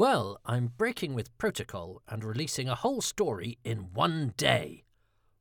Well, 0.00 0.40
I'm 0.46 0.72
breaking 0.78 1.12
with 1.12 1.36
protocol 1.36 2.00
and 2.08 2.24
releasing 2.24 2.70
a 2.70 2.74
whole 2.74 3.02
story 3.02 3.58
in 3.64 3.92
one 3.92 4.32
day. 4.38 4.84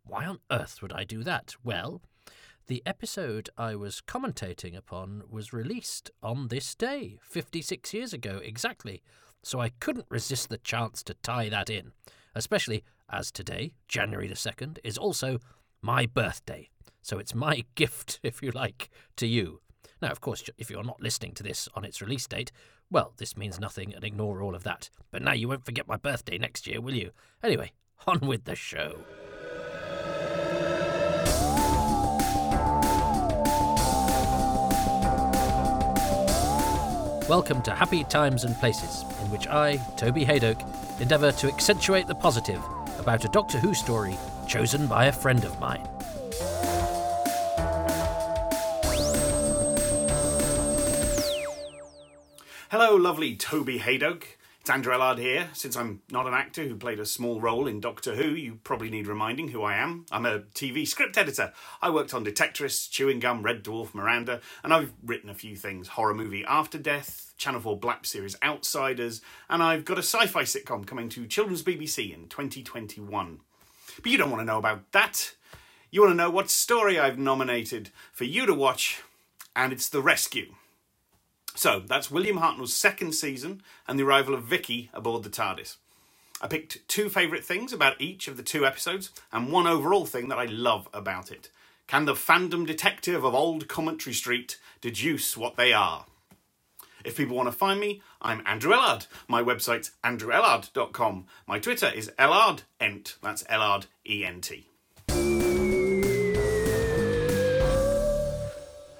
Why 0.04 0.26
on 0.26 0.40
earth 0.52 0.82
would 0.82 0.92
I 0.92 1.06
do 1.06 1.24
that? 1.24 1.56
Well, 1.64 2.02
the 2.68 2.84
episode 2.86 3.50
I 3.58 3.76
was 3.76 4.02
commentating 4.06 4.76
upon 4.76 5.24
was 5.30 5.54
released 5.54 6.12
on 6.22 6.50
this 6.50 6.76
day, 6.76 7.20
56 7.22 7.94
years 7.94 8.12
ago 8.12 8.42
exactly, 8.44 9.02
so 9.42 9.62
I 9.62 9.70
couldn't 9.80 10.08
resist 10.10 10.50
the 10.50 10.58
chance 10.58 11.04
to 11.04 11.14
tie 11.24 11.48
that 11.48 11.70
in, 11.70 11.94
especially 12.36 12.84
as 13.10 13.32
today, 13.32 13.76
January 13.88 14.28
the 14.28 14.36
2nd, 14.36 14.80
is 14.84 14.98
also 14.98 15.40
my 15.82 16.06
birthday. 16.06 16.68
So 17.02 17.18
it's 17.18 17.34
my 17.34 17.64
gift, 17.76 18.20
if 18.24 18.44
you 18.44 18.52
like, 18.52 18.90
to 19.16 19.26
you. 19.26 19.62
Now, 20.02 20.12
of 20.12 20.22
course, 20.22 20.44
if 20.58 20.70
you're 20.70 20.84
not 20.84 21.02
listening 21.02 21.34
to 21.34 21.44
this 21.44 21.68
on 21.76 21.84
its 21.84 22.02
release 22.02 22.26
date, 22.26 22.54
well, 22.90 23.12
this 23.18 23.36
means 23.36 23.60
nothing 23.60 23.94
and 23.94 24.04
ignore 24.06 24.42
all 24.42 24.56
of 24.56 24.64
that. 24.64 24.90
But 25.12 25.22
now 25.22 25.34
you 25.34 25.50
won't 25.50 25.66
forget 25.66 25.90
my 25.90 25.98
birthday 25.98 26.38
next 26.38 26.68
year, 26.68 26.80
will 26.80 26.94
you? 26.94 27.12
Anyway, 27.44 27.74
on 28.08 28.22
with 28.22 28.46
the 28.46 28.56
show. 28.56 29.02
Welcome 37.28 37.62
to 37.64 37.76
Happy 37.76 38.06
Times 38.06 38.46
and 38.46 38.56
Places, 38.56 39.04
in 39.22 39.30
which 39.30 39.48
I, 39.48 39.78
Toby 39.98 40.26
Hadoke, 40.26 40.66
endeavour 41.02 41.34
to 41.34 41.48
accentuate 41.48 42.08
the 42.08 42.16
positive 42.16 42.62
about 43.00 43.26
a 43.26 43.28
Doctor 43.28 43.60
Who 43.60 43.74
story 43.74 44.18
chosen 44.48 44.88
by 44.88 45.08
a 45.08 45.12
friend 45.12 45.44
of 45.44 45.60
mine. 45.60 45.88
Hello, 52.72 52.96
lovely 52.96 53.36
Toby 53.36 53.80
Hadoke. 53.80 54.26
It's 54.62 54.70
Andrew 54.70 54.94
Ellard 54.94 55.18
here. 55.18 55.50
Since 55.54 55.76
I'm 55.76 56.04
not 56.12 56.28
an 56.28 56.36
actor 56.36 56.64
who 56.66 56.76
played 56.76 57.00
a 57.00 57.06
small 57.08 57.42
role 57.42 57.66
in 57.66 57.80
Doctor 57.80 58.14
Who, 58.14 58.30
you 58.30 58.60
probably 58.64 58.92
need 58.92 59.08
reminding 59.08 59.48
who 59.48 59.64
I 59.64 59.78
am. 59.78 60.06
I'm 60.12 60.28
a 60.28 60.42
TV 60.54 60.88
script 60.88 61.18
editor. 61.18 61.52
I 61.82 61.90
worked 61.90 62.14
on 62.14 62.24
Detectorists, 62.24 62.88
Chewing 62.88 63.18
Gum, 63.20 63.42
Red 63.42 63.64
Dwarf, 63.64 63.96
Miranda, 63.96 64.42
and 64.64 64.72
I've 64.72 64.94
written 65.04 65.32
a 65.32 65.34
few 65.34 65.56
things 65.56 65.88
horror 65.88 66.14
movie 66.14 66.46
After 66.46 66.78
Death, 66.78 67.34
Channel 67.40 67.62
4 67.62 67.80
Black 67.80 68.06
series 68.06 68.36
Outsiders, 68.44 69.22
and 69.50 69.64
I've 69.64 69.84
got 69.84 69.98
a 69.98 70.04
sci 70.04 70.28
fi 70.28 70.44
sitcom 70.44 70.86
coming 70.86 71.10
to 71.10 71.26
Children's 71.26 71.64
BBC 71.64 72.14
in 72.14 72.28
2021. 72.28 73.40
But 74.04 74.12
you 74.12 74.18
don't 74.20 74.30
want 74.30 74.42
to 74.42 74.46
know 74.46 74.60
about 74.60 74.92
that. 74.92 75.34
You 75.90 76.02
want 76.02 76.12
to 76.12 76.16
know 76.16 76.30
what 76.30 76.52
story 76.52 77.00
I've 77.00 77.18
nominated 77.18 77.90
for 78.14 78.26
you 78.26 78.46
to 78.46 78.54
watch, 78.54 79.02
and 79.56 79.74
it's 79.74 79.90
The 79.90 80.04
Rescue. 80.04 80.54
So 81.56 81.80
that's 81.80 82.12
William 82.12 82.40
Hartnell's 82.40 82.74
second 82.74 83.14
season 83.14 83.62
and 83.88 84.00
the 84.00 84.04
arrival 84.06 84.34
of 84.34 84.44
Vicki 84.44 84.90
aboard 84.94 85.24
the 85.24 85.30
TARDIS. 85.30 85.76
I 86.42 86.48
picked 86.48 86.88
two 86.88 87.10
favourite 87.10 87.44
things 87.44 87.74
about 87.74 88.00
each 88.00 88.28
of 88.30 88.38
the 88.38 88.44
two 88.44 88.66
episodes 88.66 89.10
and 89.32 89.52
one 89.52 89.68
overall 89.68 90.06
thing 90.06 90.30
that 90.30 90.40
I 90.40 90.46
love 90.46 90.88
about 90.94 91.32
it. 91.32 91.50
Can 91.88 92.06
the 92.06 92.14
fandom 92.14 92.66
detective 92.66 93.26
of 93.26 93.36
Old 93.36 93.68
Commentary 93.68 94.14
Street 94.14 94.58
deduce 94.80 95.36
what 95.36 95.58
they 95.58 95.74
are? 95.74 96.06
If 97.04 97.18
people 97.18 97.36
want 97.36 97.48
to 97.48 97.52
find 97.52 97.80
me, 97.80 98.02
I'm 98.22 98.42
Andrew 98.46 98.74
Ellard. 98.74 99.08
My 99.28 99.42
website's 99.42 99.92
andrewellard.com. 100.04 101.26
My 101.48 101.58
Twitter 101.60 101.90
is 101.94 102.12
ellardent. 102.20 103.16
That's 103.22 103.44
Ellard 103.44 103.88
E 104.08 104.24
N 104.24 104.42
T. 104.42 104.68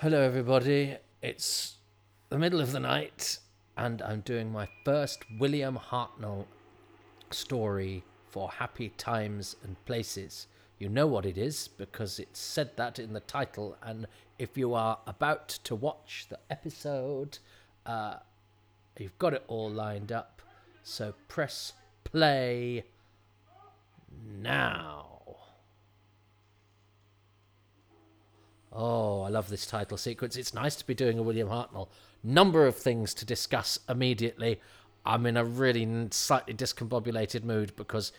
Hello, 0.02 0.22
everybody. 0.22 0.96
It's 1.22 1.76
the 2.30 2.38
middle 2.38 2.62
of 2.62 2.72
the 2.72 2.80
night, 2.80 3.40
and 3.76 4.04
I'm 4.04 4.22
doing 4.22 4.52
my 4.52 4.68
first 4.86 5.26
William 5.40 5.80
Hartnell 5.80 6.46
story 7.32 8.04
for 8.30 8.50
Happy 8.50 8.90
Times 8.90 9.56
and 9.64 9.84
Places. 9.86 10.46
You 10.78 10.90
know 10.90 11.08
what 11.08 11.26
it 11.26 11.40
is 11.40 11.68
because 11.68 12.20
it 12.20 12.30
said 12.34 12.78
that 12.78 13.00
in 13.00 13.14
the 13.14 13.20
title, 13.22 13.78
and 13.82 14.06
if 14.38 14.58
you 14.58 14.76
are 14.76 15.00
about 15.08 15.50
to 15.50 15.74
watch 15.74 16.28
the 16.30 16.38
episode, 16.52 17.40
uh, 17.88 18.18
you've 19.00 19.18
got 19.18 19.34
it 19.34 19.44
all 19.48 19.70
lined 19.70 20.12
up. 20.12 20.44
So 20.84 21.16
press 21.28 21.74
play 22.04 22.84
now. 24.40 25.08
Oh, 28.72 29.24
I 29.24 29.30
love 29.30 29.50
this 29.50 29.66
title 29.66 29.98
sequence. 29.98 30.38
It's 30.38 30.54
nice 30.54 30.76
to 30.76 30.86
be 30.86 30.94
doing 30.94 31.18
a 31.18 31.24
William 31.24 31.48
Hartnell. 31.48 31.88
Number 32.24 32.66
of 32.66 32.76
things 32.76 33.14
to 33.16 33.26
discuss 33.26 33.80
immediately. 33.88 34.60
I'm 35.06 35.26
in 35.26 35.38
a 35.38 35.46
really 35.46 36.08
slightly 36.12 36.54
discombobulated 36.54 37.44
mood 37.44 37.76
because 37.76 38.12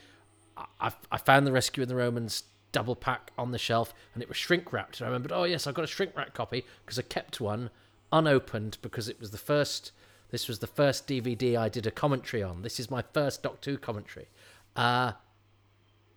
I, 0.80 0.92
I 1.12 1.18
found 1.18 1.46
the 1.46 1.52
Rescue 1.52 1.82
in 1.82 1.88
the 1.88 1.96
Romans 1.96 2.44
double 2.72 2.96
pack 2.96 3.32
on 3.36 3.50
the 3.50 3.58
shelf 3.58 3.92
and 4.14 4.22
it 4.22 4.28
was 4.28 4.38
shrink 4.38 4.72
wrapped. 4.72 5.00
And 5.00 5.06
I 5.06 5.08
remembered, 5.08 5.32
oh, 5.32 5.44
yes, 5.44 5.66
I've 5.66 5.74
got 5.74 5.84
a 5.84 5.88
shrink 5.88 6.12
wrap 6.16 6.34
copy 6.34 6.64
because 6.84 6.98
I 6.98 7.02
kept 7.02 7.40
one 7.40 7.70
unopened 8.12 8.78
because 8.82 9.08
it 9.08 9.20
was 9.20 9.30
the 9.30 9.38
first. 9.38 9.92
This 10.30 10.48
was 10.48 10.60
the 10.60 10.66
first 10.66 11.06
DVD 11.06 11.56
I 11.56 11.68
did 11.68 11.86
a 11.86 11.90
commentary 11.90 12.42
on. 12.42 12.62
This 12.62 12.78
is 12.78 12.90
my 12.90 13.02
first 13.12 13.42
Doc 13.42 13.60
2 13.60 13.78
commentary. 13.78 14.28
Uh, 14.76 15.12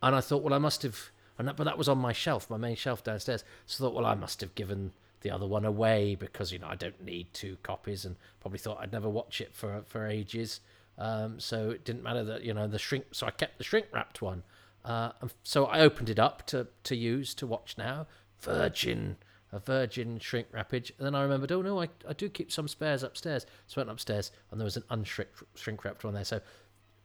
and 0.01 0.15
I 0.15 0.21
thought, 0.21 0.43
well, 0.43 0.53
I 0.53 0.59
must 0.59 0.83
have 0.83 1.09
and 1.37 1.47
that, 1.47 1.57
but 1.57 1.63
that 1.63 1.77
was 1.77 1.89
on 1.89 1.97
my 1.97 2.13
shelf, 2.13 2.49
my 2.49 2.57
main 2.57 2.75
shelf 2.75 3.03
downstairs. 3.03 3.43
So 3.65 3.83
I 3.83 3.87
thought, 3.87 3.95
well, 3.95 4.05
I 4.05 4.15
must 4.15 4.41
have 4.41 4.53
given 4.55 4.91
the 5.23 5.31
other 5.31 5.47
one 5.47 5.65
away 5.65 6.15
because 6.15 6.51
you 6.51 6.59
know 6.59 6.67
I 6.67 6.75
don't 6.75 7.01
need 7.03 7.33
two 7.33 7.57
copies, 7.63 8.05
and 8.05 8.15
probably 8.41 8.59
thought 8.59 8.77
I'd 8.79 8.91
never 8.91 9.09
watch 9.09 9.41
it 9.41 9.55
for 9.55 9.81
for 9.87 10.05
ages. 10.05 10.59
Um, 10.97 11.39
so 11.39 11.71
it 11.71 11.83
didn't 11.83 12.03
matter 12.03 12.23
that 12.23 12.43
you 12.43 12.53
know 12.53 12.67
the 12.67 12.77
shrink. 12.77 13.05
So 13.11 13.25
I 13.25 13.31
kept 13.31 13.57
the 13.57 13.63
shrink 13.63 13.87
wrapped 13.91 14.21
one. 14.21 14.43
Uh, 14.85 15.11
so 15.43 15.65
I 15.65 15.79
opened 15.79 16.09
it 16.09 16.19
up 16.19 16.45
to 16.47 16.67
to 16.83 16.95
use 16.95 17.33
to 17.35 17.47
watch 17.47 17.75
now. 17.77 18.05
Virgin, 18.41 19.15
a 19.53 19.59
virgin 19.59 20.19
shrink 20.19 20.51
wrappage. 20.51 20.91
And 20.97 21.05
then 21.05 21.15
I 21.15 21.23
remembered, 21.23 21.53
oh 21.53 21.61
no, 21.61 21.81
I, 21.81 21.87
I 22.07 22.11
do 22.11 22.27
keep 22.27 22.51
some 22.51 22.67
spares 22.67 23.03
upstairs. 23.03 23.45
So 23.67 23.79
I 23.79 23.85
went 23.85 23.91
upstairs 23.91 24.31
and 24.51 24.59
there 24.59 24.65
was 24.65 24.75
an 24.75 24.83
unshrink 24.91 25.27
shrink 25.55 25.85
wrapped 25.85 26.03
one 26.03 26.13
there. 26.13 26.25
So 26.25 26.41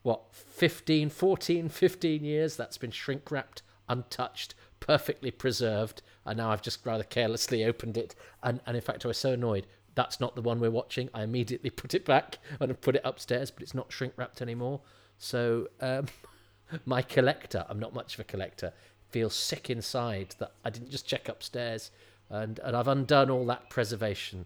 what 0.03 0.21
15 0.33 1.09
14 1.09 1.69
15 1.69 2.23
years 2.25 2.57
that's 2.57 2.77
been 2.77 2.91
shrink 2.91 3.31
wrapped 3.31 3.61
untouched, 3.89 4.53
perfectly 4.79 5.31
preserved, 5.31 6.01
and 6.25 6.37
now 6.37 6.51
I've 6.51 6.61
just 6.61 6.85
rather 6.85 7.03
carelessly 7.03 7.63
opened 7.63 7.97
it. 7.97 8.15
And, 8.43 8.61
and 8.65 8.75
in 8.75 8.81
fact, 8.81 9.05
I 9.05 9.09
was 9.09 9.17
so 9.17 9.33
annoyed. 9.33 9.67
That's 9.95 10.19
not 10.19 10.35
the 10.35 10.41
one 10.41 10.59
we're 10.59 10.71
watching. 10.71 11.09
I 11.13 11.23
immediately 11.23 11.69
put 11.81 11.93
it 11.93 12.05
back 12.05 12.37
and 12.59 12.79
put 12.81 12.95
it 12.95 13.01
upstairs, 13.03 13.51
but 13.51 13.63
it's 13.63 13.73
not 13.73 13.91
shrink 13.91 14.13
wrapped 14.15 14.41
anymore. 14.41 14.81
So 15.17 15.67
um, 15.81 16.07
my 16.85 17.01
collector, 17.01 17.65
I'm 17.69 17.79
not 17.79 17.93
much 17.93 18.13
of 18.13 18.21
a 18.21 18.23
collector, 18.23 18.73
feels 19.09 19.35
sick 19.35 19.69
inside 19.69 20.35
that 20.39 20.51
I 20.63 20.69
didn't 20.69 20.91
just 20.91 21.07
check 21.07 21.27
upstairs, 21.27 21.91
and 22.29 22.59
and 22.59 22.75
I've 22.75 22.87
undone 22.87 23.29
all 23.29 23.45
that 23.47 23.69
preservation. 23.69 24.45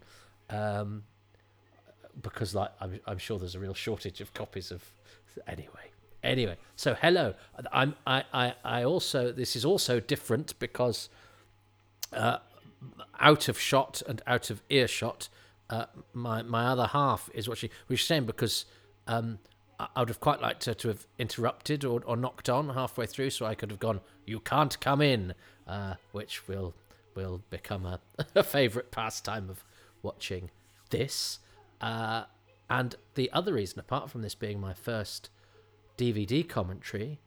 Um, 0.50 1.04
because 2.22 2.54
like 2.54 2.72
I'm, 2.80 3.00
I'm 3.08 3.18
sure 3.18 3.40
there's 3.40 3.56
a 3.56 3.60
real 3.60 3.74
shortage 3.74 4.22
of 4.22 4.34
copies 4.34 4.72
of 4.72 4.84
anyway 5.48 5.93
Anyway, 6.24 6.58
so 6.76 6.94
hello. 6.96 7.34
I'm 7.72 7.96
I, 8.08 8.24
I, 8.34 8.54
I 8.64 8.84
also 8.84 9.32
this 9.32 9.56
is 9.56 9.66
also 9.66 10.00
different 10.00 10.58
because 10.58 11.10
uh, 12.14 12.38
out 13.20 13.50
of 13.50 13.60
shot 13.60 14.02
and 14.08 14.22
out 14.26 14.50
of 14.50 14.62
earshot, 14.70 15.28
uh, 15.70 15.86
my 16.14 16.42
my 16.42 16.66
other 16.68 16.88
half 16.88 17.30
is 17.34 17.50
watching. 17.50 17.70
Which 17.88 18.02
is 18.02 18.08
saying 18.08 18.26
because 18.26 18.66
um, 19.06 19.40
I 19.80 20.00
would 20.00 20.10
have 20.10 20.22
quite 20.22 20.42
liked 20.42 20.62
to, 20.62 20.76
to 20.76 20.88
have 20.90 21.06
interrupted 21.18 21.84
or, 21.84 22.02
or 22.06 22.16
knocked 22.16 22.50
on 22.50 22.70
halfway 22.70 23.06
through, 23.06 23.32
so 23.32 23.46
I 23.46 23.56
could 23.56 23.70
have 23.70 23.80
gone, 23.80 24.00
"You 24.26 24.40
can't 24.40 24.80
come 24.80 25.02
in," 25.02 25.34
uh, 25.68 25.96
which 26.14 26.48
will 26.48 26.74
will 27.16 27.42
become 27.50 27.86
a, 27.86 28.00
a 28.36 28.44
favourite 28.44 28.92
pastime 28.92 29.50
of 29.50 29.64
watching 30.02 30.52
this. 30.90 31.40
Uh, 31.82 32.24
and 32.70 32.96
the 33.16 33.30
other 33.32 33.54
reason, 33.54 33.80
apart 33.80 34.10
from 34.10 34.22
this 34.22 34.36
being 34.36 34.60
my 34.60 34.74
first 34.74 35.30
DVD 35.98 36.48
commentary 36.48 37.20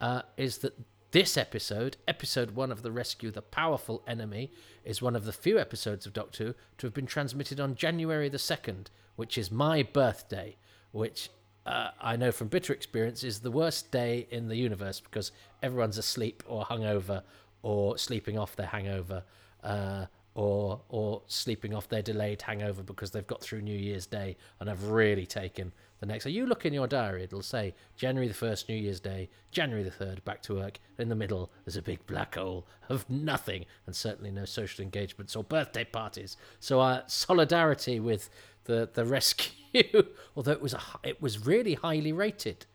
uh, 0.00 0.22
is 0.36 0.58
that 0.58 0.78
this 1.12 1.36
episode, 1.36 1.96
episode 2.08 2.52
one 2.52 2.72
of 2.72 2.82
The 2.82 2.90
Rescue, 2.90 3.30
The 3.30 3.40
Powerful 3.40 4.02
Enemy, 4.06 4.50
is 4.84 5.00
one 5.00 5.14
of 5.14 5.24
the 5.24 5.32
few 5.32 5.58
episodes 5.58 6.06
of 6.06 6.12
Doctor 6.12 6.44
Who 6.44 6.54
to 6.78 6.86
have 6.88 6.94
been 6.94 7.06
transmitted 7.06 7.60
on 7.60 7.76
January 7.76 8.28
the 8.28 8.36
2nd, 8.36 8.86
which 9.14 9.38
is 9.38 9.50
my 9.50 9.84
birthday, 9.84 10.56
which 10.90 11.30
uh, 11.66 11.90
I 12.00 12.16
know 12.16 12.32
from 12.32 12.48
bitter 12.48 12.72
experience 12.72 13.22
is 13.22 13.40
the 13.40 13.50
worst 13.50 13.90
day 13.90 14.26
in 14.30 14.48
the 14.48 14.56
universe 14.56 15.00
because 15.00 15.30
everyone's 15.62 15.98
asleep 15.98 16.42
or 16.46 16.64
hungover 16.64 17.22
or 17.62 17.96
sleeping 17.96 18.36
off 18.36 18.56
their 18.56 18.66
hangover. 18.66 19.22
Uh, 19.62 20.06
or 20.34 20.80
or 20.88 21.22
sleeping 21.26 21.74
off 21.74 21.88
their 21.88 22.02
delayed 22.02 22.42
hangover 22.42 22.82
because 22.82 23.10
they've 23.12 23.26
got 23.26 23.40
through 23.40 23.62
New 23.62 23.76
Year's 23.76 24.06
Day 24.06 24.36
and 24.60 24.68
have 24.68 24.90
really 24.90 25.26
taken 25.26 25.72
the 26.00 26.06
next. 26.06 26.24
So 26.24 26.28
you 26.28 26.46
look 26.46 26.66
in 26.66 26.72
your 26.72 26.86
diary, 26.86 27.22
it'll 27.24 27.42
say 27.42 27.74
January 27.96 28.28
the 28.28 28.34
1st, 28.34 28.68
New 28.68 28.74
Year's 28.74 29.00
Day, 29.00 29.28
January 29.50 29.84
the 29.84 29.90
3rd, 29.90 30.24
back 30.24 30.42
to 30.42 30.54
work. 30.54 30.78
In 30.98 31.08
the 31.08 31.14
middle, 31.14 31.50
there's 31.64 31.76
a 31.76 31.82
big 31.82 32.04
black 32.06 32.34
hole 32.34 32.66
of 32.88 33.08
nothing 33.08 33.64
and 33.86 33.94
certainly 33.94 34.30
no 34.30 34.44
social 34.44 34.82
engagements 34.82 35.36
or 35.36 35.44
birthday 35.44 35.84
parties. 35.84 36.36
So, 36.60 36.80
uh, 36.80 37.02
solidarity 37.06 38.00
with 38.00 38.28
the, 38.64 38.88
the 38.92 39.04
rescue. 39.04 39.52
although 40.36 40.52
it 40.52 40.62
was 40.62 40.74
a, 40.74 40.80
it 41.02 41.20
was 41.22 41.46
really 41.46 41.74
highly 41.74 42.12
rated. 42.12 42.66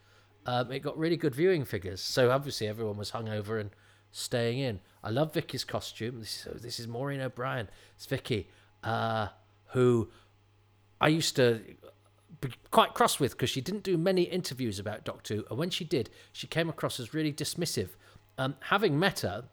Um, 0.46 0.72
it 0.72 0.80
got 0.80 0.98
really 0.98 1.18
good 1.18 1.36
viewing 1.36 1.66
figures, 1.66 2.02
so 2.02 2.32
obviously 2.32 2.68
everyone 2.68 2.98
was 2.98 3.12
hungover 3.12 3.60
and 3.60 3.70
staying 4.12 4.60
in. 4.60 4.80
I 5.04 5.10
love 5.10 5.34
Vicki's 5.34 5.64
costume. 5.64 6.20
This 6.20 6.46
is, 6.46 6.62
this 6.62 6.80
is 6.80 6.88
Maureen 6.88 7.22
O'Brien. 7.22 7.70
It's 7.96 8.06
Vicki, 8.06 8.48
uh, 8.84 9.28
who 9.68 10.10
I 11.00 11.08
used 11.08 11.36
to 11.38 11.62
be 12.42 12.52
quite 12.72 12.94
cross 12.94 13.20
with 13.20 13.32
because 13.32 13.50
she 13.50 13.62
didn't 13.62 13.84
do 13.84 13.98
many 13.98 14.24
interviews 14.24 14.80
about 14.80 15.04
Doctor 15.04 15.36
Who, 15.36 15.46
and 15.50 15.60
when 15.60 15.70
she 15.70 15.84
did, 15.84 16.10
she 16.32 16.48
came 16.48 16.70
across 16.70 17.00
as 17.00 17.14
really 17.14 17.34
dismissive. 17.34 17.90
Um, 18.38 18.56
having 18.62 18.98
met 18.98 19.22
her, 19.22 19.46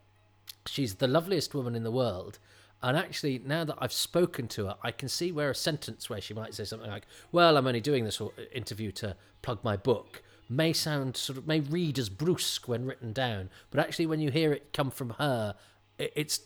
she's 0.66 0.96
the 0.96 1.08
loveliest 1.08 1.54
woman 1.54 1.74
in 1.74 1.82
the 1.82 1.90
world. 1.90 2.38
And 2.82 2.96
actually, 2.96 3.40
now 3.44 3.64
that 3.64 3.76
I've 3.78 3.92
spoken 3.92 4.48
to 4.48 4.66
her, 4.66 4.76
I 4.82 4.92
can 4.92 5.08
see 5.08 5.32
where 5.32 5.50
a 5.50 5.54
sentence 5.54 6.10
where 6.10 6.20
she 6.20 6.34
might 6.34 6.54
say 6.54 6.64
something 6.64 6.90
like, 6.90 7.06
"Well, 7.32 7.56
I'm 7.56 7.66
only 7.66 7.80
doing 7.80 8.04
this 8.04 8.20
uh, 8.20 8.28
interview 8.52 8.92
to 8.92 9.16
plug 9.42 9.64
my 9.64 9.76
book," 9.76 10.22
may 10.48 10.72
sound 10.72 11.16
sort 11.16 11.38
of 11.38 11.46
may 11.46 11.60
read 11.60 11.98
as 11.98 12.08
brusque 12.08 12.68
when 12.68 12.86
written 12.86 13.12
down, 13.12 13.50
but 13.70 13.80
actually, 13.80 14.06
when 14.06 14.20
you 14.20 14.30
hear 14.30 14.52
it 14.52 14.72
come 14.72 14.90
from 14.90 15.10
her, 15.10 15.54
it, 15.98 16.12
it's 16.14 16.40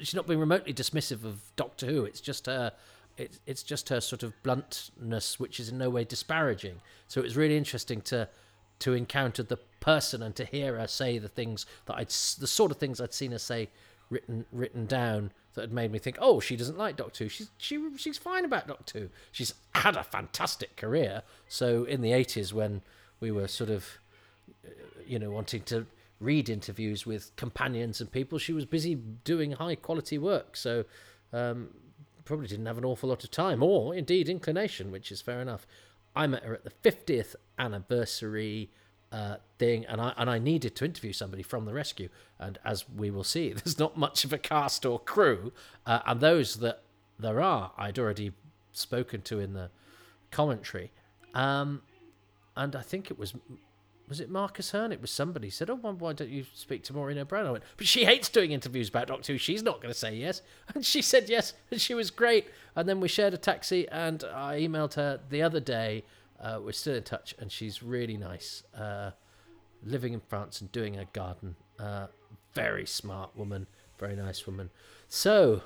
she's 0.00 0.14
not 0.14 0.26
being 0.26 0.40
remotely 0.40 0.72
dismissive 0.72 1.24
of 1.24 1.40
Doctor 1.56 1.86
Who. 1.86 2.04
It's 2.04 2.20
just 2.20 2.46
her. 2.46 2.72
It's 3.16 3.40
it's 3.46 3.62
just 3.62 3.88
her 3.90 4.00
sort 4.00 4.22
of 4.22 4.32
bluntness, 4.42 5.38
which 5.38 5.60
is 5.60 5.68
in 5.68 5.78
no 5.78 5.90
way 5.90 6.04
disparaging. 6.04 6.80
So 7.08 7.20
it 7.20 7.24
was 7.24 7.36
really 7.36 7.56
interesting 7.56 8.00
to 8.02 8.28
to 8.80 8.92
encounter 8.92 9.42
the 9.42 9.58
person 9.80 10.22
and 10.22 10.34
to 10.34 10.44
hear 10.44 10.78
her 10.78 10.86
say 10.86 11.18
the 11.18 11.28
things 11.28 11.66
that 11.86 11.96
I'd 11.96 12.08
the 12.08 12.46
sort 12.46 12.70
of 12.70 12.78
things 12.78 13.00
I'd 13.00 13.14
seen 13.14 13.32
her 13.32 13.38
say 13.38 13.70
written 14.10 14.46
written 14.52 14.86
down 14.86 15.32
that 15.54 15.60
had 15.60 15.72
made 15.72 15.92
me 15.92 15.98
think, 15.98 16.16
oh, 16.20 16.40
she 16.40 16.56
doesn't 16.56 16.76
like 16.76 16.96
Doctor 16.96 17.24
Who. 17.24 17.30
She's 17.30 17.50
she 17.58 17.78
she's 17.96 18.18
fine 18.18 18.44
about 18.44 18.66
Doctor 18.66 18.98
Who. 18.98 19.08
She's 19.30 19.54
had 19.74 19.96
a 19.96 20.02
fantastic 20.02 20.76
career. 20.76 21.22
So 21.48 21.84
in 21.84 22.00
the 22.00 22.12
eighties 22.12 22.52
when 22.52 22.82
we 23.20 23.30
were 23.30 23.48
sort 23.48 23.70
of 23.70 23.86
uh, 24.64 24.70
you 25.06 25.18
know 25.18 25.30
wanting 25.30 25.62
to 25.62 25.86
read 26.20 26.48
interviews 26.48 27.06
with 27.06 27.34
companions 27.36 28.00
and 28.00 28.10
people, 28.10 28.38
she 28.38 28.52
was 28.52 28.64
busy 28.64 28.94
doing 28.94 29.52
high 29.52 29.74
quality 29.74 30.18
work. 30.18 30.56
So 30.56 30.84
um, 31.32 31.68
probably 32.24 32.46
didn't 32.46 32.66
have 32.66 32.78
an 32.78 32.84
awful 32.84 33.08
lot 33.08 33.24
of 33.24 33.30
time 33.30 33.62
or 33.62 33.94
indeed 33.94 34.28
inclination, 34.28 34.90
which 34.90 35.12
is 35.12 35.20
fair 35.20 35.40
enough. 35.40 35.66
I 36.16 36.26
met 36.26 36.44
her 36.44 36.54
at 36.54 36.64
the 36.64 36.70
50th 36.90 37.34
anniversary 37.58 38.70
uh, 39.12 39.36
thing, 39.58 39.84
and 39.86 40.00
I 40.00 40.12
and 40.16 40.28
I 40.28 40.38
needed 40.38 40.74
to 40.76 40.84
interview 40.84 41.12
somebody 41.12 41.42
from 41.42 41.66
the 41.66 41.72
rescue. 41.72 42.08
And 42.38 42.58
as 42.64 42.84
we 42.88 43.10
will 43.10 43.24
see, 43.24 43.52
there's 43.52 43.78
not 43.78 43.96
much 43.96 44.24
of 44.24 44.32
a 44.32 44.38
cast 44.38 44.86
or 44.86 44.98
crew, 44.98 45.52
uh, 45.86 46.00
and 46.06 46.20
those 46.20 46.56
that 46.56 46.82
there 47.18 47.40
are, 47.40 47.72
I'd 47.76 47.98
already 47.98 48.32
spoken 48.72 49.22
to 49.22 49.38
in 49.38 49.52
the 49.52 49.70
commentary. 50.30 50.90
Um, 51.32 51.82
and 52.56 52.74
I 52.76 52.82
think 52.82 53.10
it 53.10 53.18
was 53.18 53.34
was 54.06 54.20
it 54.20 54.28
Marcus 54.28 54.72
Hearn? 54.72 54.92
It 54.92 55.00
was 55.00 55.10
somebody 55.10 55.48
said, 55.48 55.70
"Oh, 55.70 55.76
why- 55.76 56.12
don't 56.12 56.28
you 56.30 56.44
speak 56.54 56.82
to 56.84 56.92
Maureen 56.92 57.16
O'Brien?" 57.18 57.46
I 57.46 57.52
went, 57.52 57.64
"But 57.78 57.86
she 57.86 58.04
hates 58.04 58.28
doing 58.28 58.52
interviews 58.52 58.90
about 58.90 59.06
Doctor 59.08 59.32
Who. 59.32 59.38
She's 59.38 59.62
not 59.62 59.80
going 59.80 59.92
to 59.92 59.98
say 59.98 60.14
yes." 60.14 60.42
And 60.74 60.84
she 60.84 61.00
said 61.00 61.28
yes, 61.30 61.54
and 61.70 61.80
she 61.80 61.94
was 61.94 62.10
great. 62.10 62.48
And 62.76 62.86
then 62.88 63.00
we 63.00 63.08
shared 63.08 63.32
a 63.34 63.38
taxi, 63.38 63.88
and 63.88 64.22
I 64.24 64.60
emailed 64.60 64.94
her 64.94 65.20
the 65.30 65.42
other 65.42 65.60
day. 65.60 66.04
Uh, 66.38 66.60
we're 66.62 66.72
still 66.72 66.96
in 66.96 67.02
touch, 67.02 67.34
and 67.38 67.50
she's 67.50 67.82
really 67.82 68.16
nice. 68.18 68.62
Uh, 68.76 69.12
living 69.82 70.12
in 70.12 70.20
France 70.20 70.60
and 70.60 70.70
doing 70.72 70.94
her 70.94 71.06
garden. 71.12 71.56
Uh, 71.78 72.08
very 72.54 72.86
smart 72.86 73.34
woman, 73.36 73.66
very 73.98 74.16
nice 74.16 74.46
woman. 74.46 74.70
So, 75.08 75.62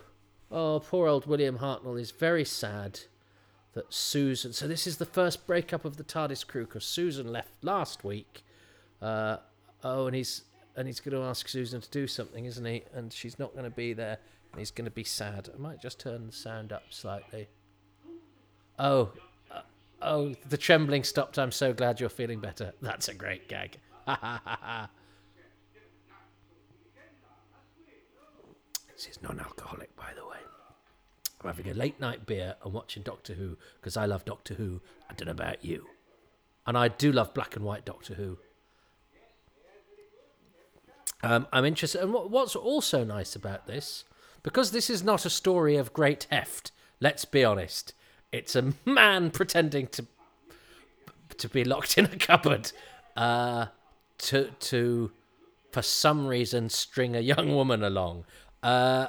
oh, 0.51 0.81
poor 0.81 1.09
old 1.09 1.27
William 1.27 1.59
Hartnell 1.59 2.01
is 2.01 2.11
very 2.13 2.45
sad 2.45 3.01
that 3.79 3.95
Susan. 3.95 4.53
So 4.53 4.67
this 4.67 4.87
is 4.89 4.97
the 4.97 5.07
first 5.07 5.47
breakup 5.47 5.85
of 5.85 5.97
the 5.97 6.03
TARDIS 6.03 6.45
crew 6.47 6.67
because 6.67 6.85
Susan 6.85 7.31
left 7.31 7.53
last 7.63 8.03
week. 8.03 8.43
Uh, 9.01 9.37
oh, 9.85 10.07
and 10.07 10.17
he's 10.17 10.43
and 10.77 10.89
he's 10.89 10.99
going 10.99 11.17
to 11.17 11.23
ask 11.23 11.49
Susan 11.49 11.81
to 11.81 11.91
do 11.91 12.09
something, 12.09 12.45
isn't 12.45 12.65
he? 12.65 12.83
And 12.93 13.13
she's 13.13 13.39
not 13.39 13.53
going 13.53 13.65
to 13.65 13.71
be 13.71 13.93
there, 13.93 14.19
and 14.51 14.59
he's 14.59 14.73
going 14.73 14.85
to 14.87 14.91
be 14.91 15.05
sad. 15.05 15.49
I 15.55 15.59
might 15.61 15.81
just 15.81 16.01
turn 16.01 16.27
the 16.27 16.33
sound 16.33 16.73
up 16.73 16.83
slightly. 16.91 17.49
Oh, 18.81 19.13
uh, 19.51 19.61
oh, 20.03 20.35
the 20.49 20.57
trembling 20.57 21.05
stopped. 21.05 21.39
I'm 21.39 21.53
so 21.53 21.73
glad 21.73 22.01
you're 22.01 22.09
feeling 22.09 22.41
better. 22.41 22.73
That's 22.83 23.09
a 23.09 23.15
great 23.15 23.49
gag. 23.49 23.79
This 28.99 29.07
is 29.07 29.23
non-alcoholic, 29.23 29.95
by 29.95 30.13
the 30.17 30.27
way. 30.27 30.28
I'm 31.41 31.49
having 31.49 31.71
a 31.71 31.75
late 31.75 32.01
night 32.01 32.27
beer 32.27 32.57
and 32.65 32.73
watching 32.73 33.03
Doctor 33.03 33.35
Who 33.35 33.57
because 33.81 33.97
I 33.97 34.07
love 34.07 34.25
Doctor 34.25 34.55
Who. 34.55 34.81
I 35.09 35.15
don't 35.15 35.27
know 35.27 35.33
about 35.33 35.65
you. 35.65 35.87
And 36.67 36.77
I 36.77 36.89
do 36.89 37.13
love 37.13 37.33
black 37.33 37.57
and 37.57 37.65
white 37.65 37.85
Doctor 37.85 38.15
Who. 38.15 38.39
Um, 41.23 41.47
I'm 41.53 41.65
interested. 41.65 42.03
And 42.03 42.13
what's 42.13 42.55
also 42.55 43.05
nice 43.05 43.35
about 43.35 43.67
this, 43.67 44.05
because 44.43 44.71
this 44.71 44.91
is 44.91 45.03
not 45.03 45.25
a 45.25 45.31
story 45.31 45.77
of 45.77 45.93
great 45.93 46.27
heft, 46.31 46.71
let's 47.01 47.25
be 47.25 47.45
honest. 47.45 47.93
It's 48.33 48.55
a 48.55 48.75
man 48.85 49.31
pretending 49.33 49.87
to 49.89 50.07
to 51.37 51.49
be 51.49 51.63
locked 51.63 51.97
in 51.97 52.05
a 52.05 52.17
cupboard 52.17 52.73
uh, 53.17 53.67
to 54.19 54.51
to 54.59 55.13
for 55.71 55.83
some 55.83 56.27
reason 56.27 56.69
string 56.69 57.15
a 57.15 57.21
young 57.21 57.55
woman 57.55 57.83
along. 57.83 58.25
Uh, 58.63 59.09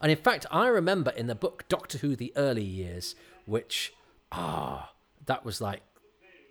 and 0.00 0.10
in 0.10 0.18
fact, 0.18 0.46
I 0.50 0.68
remember 0.68 1.10
in 1.10 1.26
the 1.26 1.34
book 1.34 1.64
Doctor 1.68 1.98
Who: 1.98 2.16
The 2.16 2.32
Early 2.36 2.64
Years, 2.64 3.14
which 3.44 3.92
ah, 4.32 4.92
that 5.26 5.44
was 5.44 5.60
like 5.60 5.82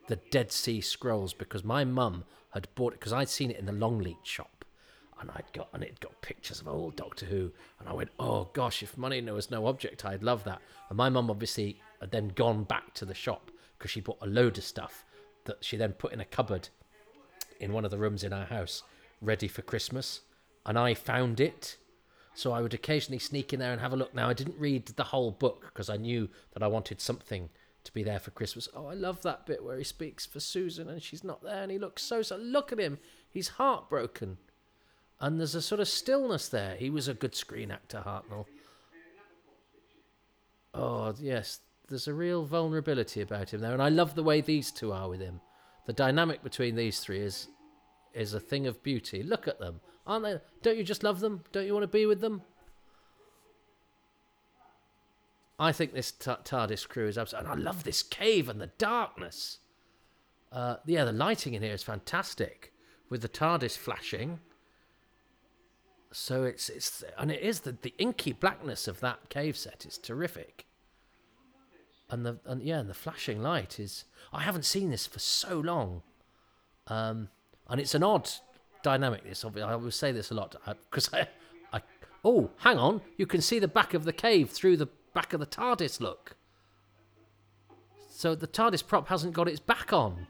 the 0.08 0.18
Dead 0.32 0.52
Sea 0.52 0.82
Scrolls 0.82 1.34
because 1.34 1.64
my 1.64 1.84
mum 1.84 2.26
had 2.54 2.68
bought 2.76 2.94
it 2.94 3.00
because 3.00 3.14
I'd 3.14 3.30
seen 3.30 3.52
it 3.52 3.60
in 3.60 3.66
the 3.66 3.72
Longleat 3.72 4.18
shop, 4.24 4.66
and 5.20 5.30
I'd 5.32 5.52
got 5.54 5.70
and 5.74 5.84
it 5.84 6.00
got 6.00 6.22
pictures 6.22 6.62
of 6.62 6.68
old 6.68 6.96
Doctor 6.96 7.26
Who, 7.26 7.52
and 7.80 7.90
I 7.90 7.94
went, 7.94 8.10
oh 8.20 8.50
gosh, 8.54 8.84
if 8.84 8.98
money 8.98 9.22
was 9.22 9.52
no 9.52 9.68
object, 9.68 10.06
I'd 10.06 10.24
love 10.24 10.44
that. 10.46 10.62
And 10.90 10.98
my 10.98 11.10
mum 11.10 11.30
obviously 11.30 11.80
had 12.00 12.12
then 12.12 12.30
gone 12.30 12.64
back 12.64 12.94
to 12.96 13.06
the 13.06 13.14
shop 13.14 13.52
because 13.78 13.92
she 13.92 14.02
bought 14.02 14.18
a 14.22 14.28
load 14.28 14.58
of 14.58 14.64
stuff 14.64 15.06
that 15.46 15.64
she 15.64 15.78
then 15.78 15.94
put 15.94 16.14
in 16.14 16.20
a 16.20 16.26
cupboard 16.26 16.70
in 17.60 17.72
one 17.72 17.86
of 17.86 17.92
the 17.92 17.98
rooms 17.98 18.24
in 18.24 18.34
our 18.34 18.46
house, 18.46 18.84
ready 19.22 19.48
for 19.48 19.62
Christmas, 19.62 20.22
and 20.66 20.78
I 20.78 20.94
found 20.94 21.40
it. 21.40 21.78
So 22.36 22.52
I 22.52 22.62
would 22.62 22.74
occasionally 22.74 23.20
sneak 23.20 23.54
in 23.54 23.60
there 23.60 23.72
and 23.72 23.82
have 23.82 23.94
a 23.94 23.96
look. 23.96 24.14
Now 24.14 24.30
I 24.30 24.34
didn't 24.34 24.60
read 24.60 24.86
the 24.88 25.06
whole 25.06 25.32
book 25.32 25.72
because 25.74 25.90
I 25.90 25.98
knew 25.98 26.30
that 26.54 26.62
I 26.62 26.68
wanted 26.68 27.02
something 27.02 27.50
to 27.86 27.94
be 27.94 28.04
there 28.04 28.20
for 28.20 28.32
Christmas. 28.32 28.68
Oh, 28.76 28.88
I 28.88 28.94
love 28.94 29.22
that 29.22 29.46
bit 29.46 29.64
where 29.64 29.78
he 29.78 29.84
speaks 29.84 30.26
for 30.26 30.40
Susan 30.40 30.90
and 30.90 31.02
she's 31.02 31.24
not 31.24 31.42
there 31.42 31.64
and 31.64 31.72
he 31.72 31.78
looks 31.78 32.04
so 32.04 32.22
so. 32.22 32.36
Look 32.36 32.74
at 32.74 32.80
him, 32.80 33.00
he's 33.30 33.50
heartbroken, 33.50 34.38
and 35.20 35.40
there's 35.40 35.56
a 35.56 35.62
sort 35.62 35.80
of 35.80 35.88
stillness 35.88 36.50
there. 36.50 36.76
He 36.76 36.90
was 36.90 37.08
a 37.08 37.14
good 37.14 37.36
screen 37.36 37.72
actor, 37.72 38.04
Hartnell. 38.06 38.46
Oh 40.74 41.14
yes, 41.20 41.62
there's 41.88 42.08
a 42.08 42.14
real 42.14 42.44
vulnerability 42.44 43.22
about 43.22 43.54
him 43.54 43.62
there, 43.62 43.74
and 43.74 43.82
I 43.82 43.90
love 43.90 44.16
the 44.16 44.24
way 44.24 44.42
these 44.42 44.72
two 44.72 44.92
are 44.92 45.08
with 45.08 45.22
him. 45.22 45.40
The 45.86 45.94
dynamic 45.94 46.44
between 46.44 46.76
these 46.76 47.00
three 47.00 47.20
is 47.20 47.48
is 48.14 48.34
a 48.34 48.40
thing 48.40 48.66
of 48.66 48.82
beauty. 48.82 49.24
Look 49.24 49.48
at 49.48 49.60
them, 49.60 49.80
aren't 50.06 50.24
they? 50.24 50.38
Don't 50.62 50.78
you 50.78 50.84
just 50.84 51.04
love 51.04 51.20
them? 51.20 51.44
Don't 51.52 51.66
you 51.66 51.74
want 51.74 51.84
to 51.84 51.88
be 51.88 52.06
with 52.06 52.22
them? 52.22 52.42
I 55.58 55.72
think 55.72 55.94
this 55.94 56.12
t- 56.12 56.32
TARDIS 56.32 56.88
crew 56.88 57.08
is 57.08 57.18
absolutely. 57.18 57.52
And 57.52 57.62
I 57.62 57.64
love 57.64 57.84
this 57.84 58.04
cave 58.04 58.50
and 58.50 58.60
the 58.60 58.72
darkness. 58.78 59.60
Uh, 60.52 60.78
yeah, 60.86 61.06
the 61.06 61.14
lighting 61.14 61.54
in 61.54 61.62
here 61.62 61.74
is 61.74 61.84
fantastic 61.84 62.74
with 63.10 63.22
the 63.22 63.30
TARDIS 63.30 63.78
flashing. 63.78 64.40
So 66.12 66.44
it's 66.44 66.70
it's 66.70 67.04
and 67.18 67.32
it 67.32 67.42
is 67.42 67.62
the 67.62 67.74
the 67.82 67.94
inky 67.98 68.32
blackness 68.32 68.88
of 68.88 69.00
that 69.02 69.30
cave 69.30 69.58
set 69.58 69.86
is 69.86 69.98
terrific. 69.98 70.66
And 72.10 72.26
the 72.26 72.40
and 72.46 72.62
yeah, 72.62 72.80
and 72.80 72.90
the 72.90 72.94
flashing 72.94 73.42
light 73.42 73.80
is. 73.80 74.06
I 74.32 74.42
haven't 74.42 74.66
seen 74.66 74.90
this 74.90 75.08
for 75.08 75.20
so 75.20 75.60
long. 75.60 76.04
Um, 76.88 77.30
and 77.68 77.80
it's 77.80 77.96
an 77.96 78.04
odd 78.04 78.30
dynamic. 78.86 79.24
This 79.24 79.44
obviously, 79.44 79.72
I 79.72 79.76
will 79.76 79.90
say 79.90 80.12
this 80.12 80.30
a 80.30 80.36
lot 80.36 80.56
because 80.92 81.10
I, 81.12 81.28
I, 81.74 81.82
oh, 82.24 82.52
hang 82.58 82.78
on, 82.78 83.02
you 83.18 83.26
can 83.26 83.42
see 83.42 83.58
the 83.58 83.68
back 83.68 83.96
of 83.96 84.06
the 84.06 84.14
cave 84.14 84.52
through 84.52 84.78
the 84.78 84.88
back 85.16 85.34
of 85.34 85.40
the 85.40 85.48
TARDIS. 85.48 86.00
Look, 86.00 86.36
so 88.10 88.36
the 88.36 88.48
TARDIS 88.48 88.86
prop 88.86 89.08
hasn't 89.08 89.34
got 89.34 89.48
its 89.48 89.60
back 89.60 89.92
on. 89.92 90.28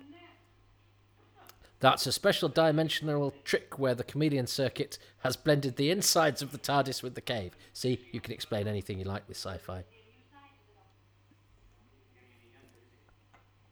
That's 1.81 2.07
a 2.07 2.13
special 2.13 2.47
dimensional 2.47 3.33
trick 3.43 3.77
where 3.77 3.93
the 3.93 4.05
chameleon 4.05 4.47
circuit 4.47 4.97
has 5.19 5.35
blended 5.35 5.75
the 5.75 5.91
insides 5.91 6.41
of 6.41 6.53
the 6.53 6.57
TARDIS 6.57 7.03
with 7.03 7.13
the 7.15 7.21
cave. 7.21 7.51
See, 7.73 7.99
you 8.13 8.21
can 8.21 8.33
explain 8.33 8.69
anything 8.69 8.97
you 8.97 9.03
like 9.03 9.27
with 9.27 9.35
sci-fi. 9.35 9.83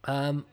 Um, 0.04 0.44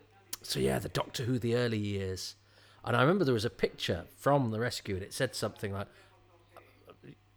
so 0.42 0.62
yeah, 0.62 0.80
the 0.80 0.88
Doctor 0.88 1.26
Who, 1.26 1.38
the 1.38 1.56
early 1.56 1.78
years. 1.78 2.36
And 2.84 2.96
I 2.96 3.02
remember 3.02 3.24
there 3.24 3.34
was 3.34 3.46
a 3.46 3.50
picture 3.50 4.06
from 4.18 4.52
the 4.52 4.60
rescue, 4.60 4.96
and 4.96 5.04
it 5.04 5.14
said 5.14 5.36
something 5.36 5.72
like, 5.72 5.88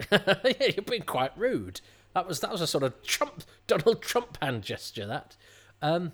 "Yeah, 0.11 0.67
you're 0.75 0.83
being 0.85 1.03
quite 1.03 1.37
rude." 1.37 1.81
That 2.15 2.27
was 2.27 2.41
that 2.41 2.51
was 2.51 2.61
a 2.61 2.67
sort 2.67 2.85
of 2.85 3.03
Trump 3.03 3.45
Donald 3.67 4.01
Trump 4.01 4.39
hand 4.41 4.63
gesture. 4.63 5.07
That, 5.07 5.37
um, 5.83 6.13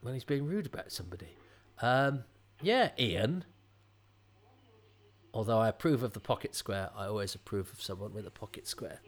when 0.00 0.14
he's 0.14 0.24
being 0.24 0.46
rude 0.46 0.66
about 0.66 0.92
somebody. 0.92 1.36
Um, 1.82 2.24
yeah, 2.62 2.90
Ian. 2.98 3.44
Although 5.34 5.58
I 5.58 5.68
approve 5.68 6.02
of 6.02 6.14
the 6.14 6.20
pocket 6.20 6.54
square, 6.54 6.90
I 6.96 7.06
always 7.06 7.34
approve 7.34 7.70
of 7.70 7.82
someone 7.82 8.14
with 8.14 8.26
a 8.26 8.30
pocket 8.30 8.66
square. 8.66 9.00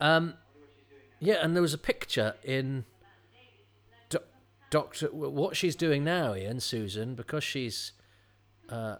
Um, 0.00 0.34
yeah, 1.18 1.34
and 1.42 1.54
there 1.54 1.60
was 1.60 1.74
a 1.74 1.78
picture 1.78 2.36
in 2.42 2.86
Doctor. 4.70 5.08
What 5.08 5.56
she's 5.56 5.76
doing 5.76 6.04
now, 6.04 6.34
Ian, 6.34 6.60
Susan, 6.60 7.14
because 7.14 7.44
she's. 7.44 7.92
Uh, 8.68 8.96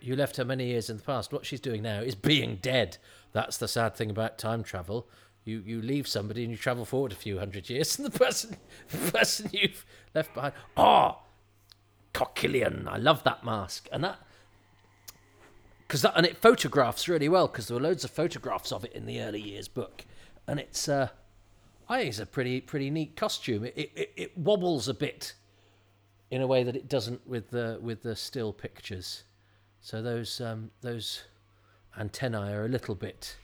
you 0.00 0.16
left 0.16 0.36
her 0.36 0.44
many 0.44 0.66
years 0.66 0.90
in 0.90 0.96
the 0.98 1.02
past. 1.02 1.32
What 1.32 1.46
she's 1.46 1.60
doing 1.60 1.82
now 1.82 2.00
is 2.00 2.14
being 2.14 2.58
dead. 2.60 2.98
That's 3.32 3.56
the 3.56 3.68
sad 3.68 3.94
thing 3.94 4.10
about 4.10 4.36
time 4.38 4.62
travel. 4.62 5.08
You 5.44 5.62
you 5.64 5.80
leave 5.80 6.06
somebody 6.06 6.42
and 6.42 6.50
you 6.50 6.56
travel 6.56 6.84
forward 6.84 7.12
a 7.12 7.16
few 7.16 7.38
hundred 7.38 7.70
years, 7.70 7.98
and 7.98 8.06
the 8.06 8.18
person 8.18 8.56
the 8.90 9.10
person 9.10 9.50
you've 9.52 9.86
left 10.14 10.34
behind. 10.34 10.54
Oh, 10.76 11.18
Koquillion. 12.12 12.86
I 12.86 12.98
love 12.98 13.24
that 13.24 13.44
mask, 13.44 13.88
and 13.90 14.04
that 14.04 14.18
because 15.86 16.02
that 16.02 16.12
and 16.16 16.26
it 16.26 16.36
photographs 16.36 17.08
really 17.08 17.28
well 17.28 17.46
because 17.46 17.68
there 17.68 17.76
were 17.76 17.82
loads 17.82 18.04
of 18.04 18.10
photographs 18.10 18.72
of 18.72 18.84
it 18.84 18.92
in 18.92 19.06
the 19.06 19.20
early 19.20 19.40
years 19.40 19.68
book, 19.68 20.04
and 20.46 20.60
it's 20.60 20.88
uh, 20.88 21.08
I 21.92 21.98
think 21.98 22.08
it's 22.08 22.18
a 22.18 22.26
pretty 22.26 22.60
pretty 22.60 22.90
neat 22.90 23.16
costume. 23.16 23.64
It 23.64 23.74
it, 23.76 24.12
it 24.16 24.38
wobbles 24.38 24.88
a 24.88 24.94
bit 24.94 25.34
in 26.30 26.40
a 26.40 26.46
way 26.46 26.64
that 26.64 26.74
it 26.74 26.88
doesn't 26.88 27.26
with 27.26 27.50
the 27.50 27.78
with 27.82 28.02
the 28.02 28.16
still 28.16 28.52
pictures. 28.52 29.24
So 29.80 30.00
those 30.00 30.40
um, 30.40 30.70
those 30.80 31.24
antennae 31.98 32.52
are 32.52 32.64
a 32.64 32.68
little 32.68 32.94
bit 32.94 33.36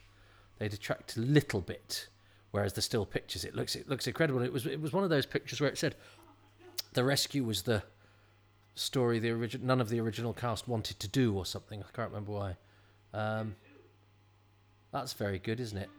they 0.59 0.69
detract 0.69 1.17
a 1.17 1.21
little 1.21 1.61
bit, 1.61 2.09
whereas 2.51 2.73
the 2.73 2.83
still 2.83 3.05
pictures 3.05 3.45
it 3.45 3.55
looks 3.55 3.77
it 3.77 3.89
looks 3.89 4.07
incredible. 4.07 4.43
It 4.43 4.53
was 4.53 4.67
it 4.67 4.81
was 4.81 4.93
one 4.93 5.05
of 5.05 5.11
those 5.11 5.27
pictures 5.27 5.61
where 5.61 5.71
it 5.71 5.79
said 5.79 5.95
the 6.95 7.05
rescue 7.05 7.45
was 7.45 7.63
the 7.63 7.83
story 8.75 9.19
the 9.19 9.31
original 9.31 9.67
none 9.67 9.81
of 9.81 9.89
the 9.89 10.01
original 10.01 10.33
cast 10.33 10.67
wanted 10.69 10.99
to 11.01 11.09
do 11.09 11.37
or 11.37 11.45
something. 11.45 11.83
I 11.83 11.95
can't 11.95 12.11
remember 12.11 12.33
why. 12.33 12.57
Um, 13.13 13.57
that's 14.91 15.13
very 15.13 15.39
good, 15.39 15.61
isn't 15.61 15.79
it? 15.79 15.91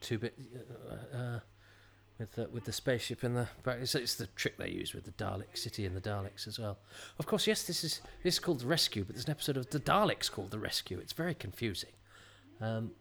Two 0.00 0.18
bit 0.18 0.34
uh, 0.90 1.16
uh, 1.16 1.40
with 2.18 2.32
the, 2.32 2.48
with 2.50 2.64
the 2.64 2.72
spaceship 2.72 3.24
in 3.24 3.34
the 3.34 3.48
back. 3.64 3.78
It's, 3.80 3.94
it's 3.94 4.14
the 4.14 4.26
trick 4.28 4.56
they 4.58 4.70
use 4.70 4.94
with 4.94 5.04
the 5.04 5.12
Dalek 5.12 5.56
City 5.56 5.86
and 5.86 5.96
the 5.96 6.00
Daleks 6.00 6.46
as 6.46 6.58
well. 6.58 6.78
Of 7.18 7.26
course, 7.26 7.46
yes, 7.46 7.64
this 7.64 7.84
is 7.84 8.00
this 8.22 8.34
is 8.34 8.40
called 8.40 8.60
the 8.60 8.66
Rescue, 8.66 9.04
but 9.04 9.14
there's 9.14 9.26
an 9.26 9.30
episode 9.30 9.56
of 9.56 9.70
the 9.70 9.80
Daleks 9.80 10.30
called 10.30 10.50
the 10.50 10.58
Rescue. 10.58 10.98
It's 10.98 11.12
very 11.12 11.34
confusing. 11.34 11.90
Um, 12.60 12.92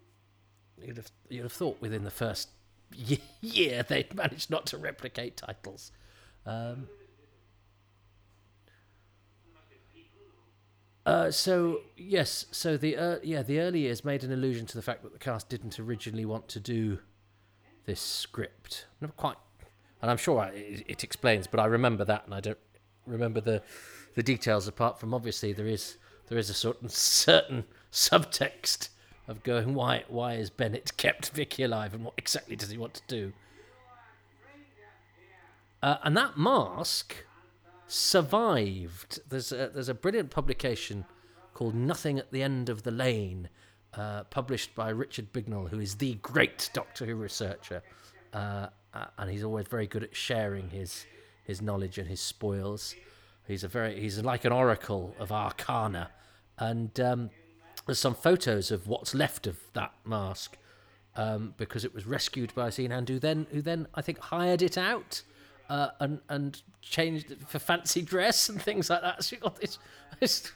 you'd 0.81 0.97
have 0.97 1.11
you'd 1.29 1.43
have 1.43 1.51
thought 1.53 1.81
within 1.81 2.03
the 2.03 2.11
first 2.11 2.49
ye- 2.95 3.21
year 3.41 3.83
they'd 3.83 4.13
managed 4.15 4.49
not 4.49 4.65
to 4.67 4.77
replicate 4.77 5.37
titles. 5.37 5.91
Um, 6.45 6.87
uh, 11.09 11.31
so 11.31 11.81
yes, 11.97 12.45
so 12.51 12.77
the 12.77 12.95
uh, 12.95 13.15
yeah 13.23 13.41
the 13.41 13.59
early 13.59 13.79
years 13.79 14.05
made 14.05 14.23
an 14.23 14.31
allusion 14.31 14.67
to 14.67 14.75
the 14.75 14.81
fact 14.83 15.01
that 15.01 15.11
the 15.11 15.17
cast 15.17 15.49
didn't 15.49 15.79
originally 15.79 16.23
want 16.23 16.47
to 16.49 16.59
do 16.59 16.99
this 17.85 17.99
script. 17.99 18.85
Not 19.01 19.17
quite, 19.17 19.37
and 20.03 20.11
I'm 20.11 20.17
sure 20.17 20.39
I, 20.39 20.49
it, 20.49 20.83
it 20.87 21.03
explains, 21.03 21.47
but 21.47 21.59
I 21.59 21.65
remember 21.65 22.05
that, 22.05 22.25
and 22.25 22.35
I 22.35 22.41
don't 22.41 22.59
remember 23.07 23.41
the 23.41 23.63
the 24.13 24.21
details. 24.21 24.67
Apart 24.67 24.99
from 24.99 25.15
obviously 25.15 25.51
there 25.51 25.65
is 25.65 25.97
there 26.27 26.37
is 26.37 26.47
a 26.51 26.53
certain 26.53 26.89
certain 26.89 27.63
subtext 27.91 28.89
of 29.27 29.41
going 29.41 29.73
why 29.73 30.03
why 30.09 30.35
is 30.35 30.51
Bennett 30.51 30.95
kept 30.97 31.31
Vicki 31.31 31.63
alive, 31.63 31.95
and 31.95 32.03
what 32.03 32.13
exactly 32.19 32.55
does 32.55 32.69
he 32.69 32.77
want 32.77 32.93
to 32.93 33.01
do? 33.07 33.33
Uh, 35.81 35.97
and 36.03 36.15
that 36.15 36.37
mask 36.37 37.15
survived. 37.89 39.19
There's 39.27 39.51
a, 39.51 39.69
there's 39.73 39.89
a 39.89 39.93
brilliant 39.93 40.29
publication 40.29 41.05
called 41.53 41.75
Nothing 41.75 42.17
at 42.19 42.31
the 42.31 42.41
End 42.41 42.69
of 42.69 42.83
the 42.83 42.91
Lane, 42.91 43.49
uh, 43.93 44.23
published 44.25 44.75
by 44.75 44.89
Richard 44.89 45.33
Bignell, 45.33 45.69
who 45.69 45.79
is 45.79 45.95
the 45.95 46.13
great 46.15 46.69
Doctor 46.73 47.05
Who 47.05 47.15
researcher, 47.15 47.81
uh, 48.31 48.67
and 49.17 49.29
he's 49.29 49.43
always 49.43 49.67
very 49.67 49.87
good 49.87 50.03
at 50.03 50.15
sharing 50.15 50.69
his 50.69 51.05
his 51.43 51.61
knowledge 51.61 51.97
and 51.97 52.07
his 52.07 52.21
spoils. 52.21 52.95
He's 53.47 53.63
a 53.63 53.67
very 53.67 53.99
he's 53.99 54.19
like 54.19 54.45
an 54.45 54.51
oracle 54.51 55.15
of 55.19 55.31
arcana, 55.31 56.11
and 56.57 56.97
um, 56.99 57.29
there's 57.85 57.99
some 57.99 58.15
photos 58.15 58.71
of 58.71 58.87
what's 58.87 59.15
left 59.15 59.47
of 59.47 59.57
that 59.73 59.93
mask 60.05 60.57
um, 61.15 61.55
because 61.57 61.83
it 61.83 61.93
was 61.93 62.05
rescued 62.05 62.53
by 62.53 62.69
scene 62.69 62.89
then 62.89 63.47
who 63.51 63.61
then 63.61 63.87
I 63.95 64.01
think 64.01 64.19
hired 64.19 64.61
it 64.61 64.77
out 64.77 65.23
uh, 65.69 65.89
and 65.99 66.19
and 66.29 66.61
changed 66.81 67.31
it 67.31 67.47
for 67.47 67.59
fancy 67.59 68.01
dress 68.01 68.49
and 68.49 68.61
things 68.61 68.89
like 68.89 69.01
that. 69.01 69.23
So 69.23 69.35
you 69.35 69.41
got 69.41 69.59
this 69.59 69.77
this 70.19 70.51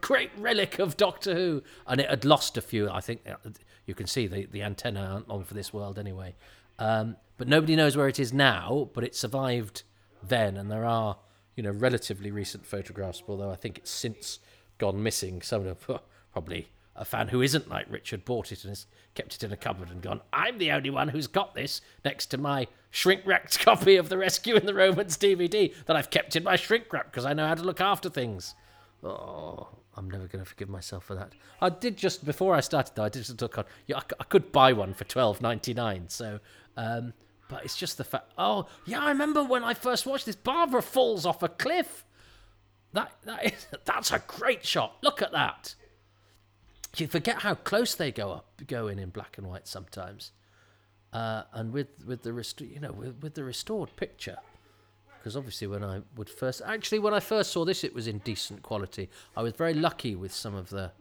great 0.00 0.30
relic 0.38 0.78
of 0.78 0.96
Doctor 0.96 1.34
Who, 1.34 1.62
and 1.86 2.00
it 2.00 2.08
had 2.08 2.24
lost 2.24 2.56
a 2.56 2.62
few. 2.62 2.88
I 2.88 3.00
think 3.00 3.20
uh, 3.28 3.50
you 3.86 3.94
can 3.94 4.06
see 4.06 4.26
the 4.26 4.46
the 4.46 4.62
antenna 4.62 5.00
aren't 5.00 5.28
on 5.28 5.44
for 5.44 5.54
this 5.54 5.72
world 5.72 5.98
anyway. 5.98 6.34
Um, 6.78 7.16
but 7.36 7.48
nobody 7.48 7.76
knows 7.76 7.96
where 7.96 8.08
it 8.08 8.18
is 8.18 8.32
now. 8.32 8.88
But 8.94 9.04
it 9.04 9.14
survived 9.14 9.82
then, 10.22 10.56
and 10.56 10.70
there 10.70 10.84
are 10.84 11.18
you 11.56 11.62
know 11.62 11.72
relatively 11.72 12.30
recent 12.30 12.64
photographs. 12.64 13.22
Although 13.26 13.50
I 13.50 13.56
think 13.56 13.78
it's 13.78 13.90
since 13.90 14.38
gone 14.78 15.02
missing. 15.02 15.42
Some 15.42 15.66
of 15.66 15.88
probably 16.32 16.68
a 16.94 17.04
fan 17.04 17.28
who 17.28 17.40
isn't 17.40 17.68
like 17.68 17.86
Richard 17.90 18.24
bought 18.24 18.52
it 18.52 18.64
and 18.64 18.70
has 18.70 18.86
kept 19.14 19.34
it 19.34 19.42
in 19.42 19.52
a 19.52 19.56
cupboard 19.56 19.90
and 19.90 20.02
gone, 20.02 20.20
I'm 20.32 20.58
the 20.58 20.72
only 20.72 20.90
one 20.90 21.08
who's 21.08 21.26
got 21.26 21.54
this 21.54 21.80
next 22.04 22.26
to 22.26 22.38
my 22.38 22.66
shrink 22.92 23.22
wrapped 23.26 23.58
copy 23.64 23.96
of 23.96 24.08
The 24.08 24.16
Rescue 24.16 24.54
in 24.54 24.66
the 24.66 24.74
Romans 24.74 25.18
DVD 25.18 25.74
that 25.86 25.96
I've 25.96 26.10
kept 26.10 26.36
in 26.36 26.44
my 26.44 26.54
shrink 26.54 26.92
wrap 26.92 27.10
because 27.10 27.24
I 27.24 27.32
know 27.32 27.48
how 27.48 27.54
to 27.54 27.64
look 27.64 27.80
after 27.80 28.08
things. 28.08 28.54
Oh, 29.02 29.66
I'm 29.96 30.08
never 30.08 30.28
going 30.28 30.44
to 30.44 30.48
forgive 30.48 30.68
myself 30.68 31.04
for 31.04 31.16
that. 31.16 31.32
I 31.60 31.70
did 31.70 31.96
just 31.96 32.24
before 32.24 32.54
I 32.54 32.60
started 32.60 32.94
though. 32.94 33.04
I 33.04 33.08
did 33.08 33.24
just 33.24 33.42
look 33.42 33.58
on. 33.58 33.64
Yeah, 33.86 33.96
I, 33.96 34.02
I 34.20 34.24
could 34.24 34.52
buy 34.52 34.72
one 34.72 34.94
for 34.94 35.04
twelve 35.04 35.42
ninety 35.42 35.74
nine. 35.74 36.04
So, 36.08 36.38
um, 36.76 37.12
but 37.48 37.64
it's 37.64 37.76
just 37.76 37.98
the 37.98 38.04
fact. 38.04 38.32
Oh, 38.38 38.66
yeah, 38.86 39.00
I 39.00 39.08
remember 39.08 39.42
when 39.42 39.64
I 39.64 39.74
first 39.74 40.06
watched 40.06 40.26
this. 40.26 40.36
Barbara 40.36 40.82
falls 40.82 41.26
off 41.26 41.42
a 41.42 41.48
cliff. 41.48 42.04
That 42.92 43.12
that 43.24 43.44
is 43.52 43.66
that's 43.84 44.12
a 44.12 44.22
great 44.26 44.64
shot. 44.64 44.98
Look 45.02 45.20
at 45.20 45.32
that 45.32 45.74
you 47.00 47.06
forget 47.06 47.40
how 47.40 47.54
close 47.54 47.94
they 47.94 48.12
go 48.12 48.32
up, 48.32 48.60
go 48.66 48.88
in 48.88 48.98
in 48.98 49.10
black 49.10 49.38
and 49.38 49.46
white 49.46 49.66
sometimes. 49.66 50.32
Uh, 51.12 51.42
and 51.52 51.72
with 51.72 51.88
with 52.06 52.22
the 52.22 52.32
rest, 52.32 52.60
you 52.60 52.80
know, 52.80 52.92
with, 52.92 53.22
with 53.22 53.34
the 53.34 53.44
restored 53.44 53.94
picture, 53.96 54.38
because 55.18 55.36
obviously 55.36 55.66
when 55.66 55.84
I 55.84 56.00
would 56.16 56.30
first, 56.30 56.62
actually 56.64 57.00
when 57.00 57.12
I 57.12 57.20
first 57.20 57.52
saw 57.52 57.64
this, 57.64 57.84
it 57.84 57.94
was 57.94 58.06
in 58.06 58.18
decent 58.18 58.62
quality. 58.62 59.10
I 59.36 59.42
was 59.42 59.52
very 59.52 59.74
lucky 59.74 60.14
with 60.14 60.32
some 60.32 60.54
of 60.54 60.70
the 60.70 60.92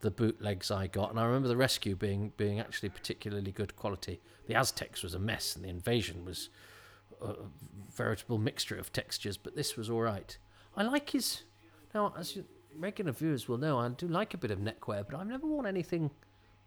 the 0.00 0.10
bootlegs 0.10 0.72
I 0.72 0.88
got, 0.88 1.10
and 1.10 1.20
I 1.20 1.24
remember 1.24 1.46
the 1.46 1.56
rescue 1.56 1.94
being 1.94 2.32
being 2.36 2.58
actually 2.58 2.88
particularly 2.88 3.52
good 3.52 3.76
quality. 3.76 4.20
The 4.48 4.56
Aztecs 4.56 5.02
was 5.02 5.14
a 5.14 5.20
mess, 5.20 5.54
and 5.54 5.64
the 5.64 5.68
invasion 5.68 6.24
was 6.24 6.50
a 7.20 7.34
veritable 7.94 8.38
mixture 8.38 8.76
of 8.76 8.92
textures, 8.92 9.36
but 9.36 9.54
this 9.54 9.76
was 9.76 9.88
all 9.88 10.02
right. 10.02 10.36
I 10.76 10.82
like 10.82 11.10
his 11.10 11.42
now 11.94 12.12
as 12.18 12.38
regular 12.76 13.12
viewers 13.12 13.48
will 13.48 13.58
know 13.58 13.78
I 13.78 13.88
do 13.88 14.08
like 14.08 14.34
a 14.34 14.38
bit 14.38 14.50
of 14.50 14.58
neckwear, 14.58 15.04
but 15.04 15.16
I've 15.16 15.26
never 15.26 15.46
worn 15.46 15.66
anything 15.66 16.10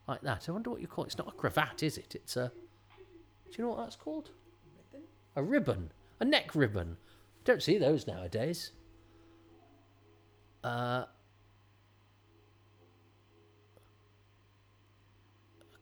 like 0.08 0.22
that. 0.22 0.48
I 0.48 0.52
wonder 0.52 0.70
what 0.70 0.82
you 0.82 0.88
call 0.88 1.04
it. 1.04 1.08
It's 1.08 1.18
not 1.18 1.28
a 1.28 1.32
cravat, 1.32 1.84
is 1.84 1.98
it? 1.98 2.16
It's 2.16 2.38
a. 2.38 2.52
Do 3.46 3.52
you 3.58 3.64
know 3.64 3.72
what 3.72 3.80
that's 3.80 3.96
called? 3.96 4.30
A 5.36 5.44
ribbon, 5.44 5.92
a 6.20 6.26
neck 6.26 6.56
ribbon. 6.56 6.98
Don't 7.44 7.62
see 7.62 7.78
those 7.78 8.08
nowadays. 8.08 8.72
Uh, 10.64 11.06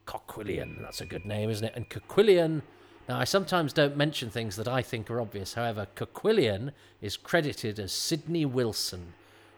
Koquillion, 0.06 0.82
that's 0.82 1.02
a 1.02 1.06
good 1.06 1.26
name, 1.26 1.50
isn't 1.50 1.66
it? 1.66 1.74
And 1.76 1.90
Koquillion. 1.90 2.62
Now, 3.08 3.20
I 3.20 3.24
sometimes 3.26 3.74
don't 3.74 3.98
mention 3.98 4.30
things 4.30 4.56
that 4.56 4.68
I 4.68 4.82
think 4.82 5.10
are 5.10 5.20
obvious. 5.20 5.54
However, 5.54 5.88
Koquillion 5.96 6.72
is 7.02 7.18
credited 7.18 7.80
as 7.80 7.92
Sidney 7.92 8.46
Wilson, 8.46 9.14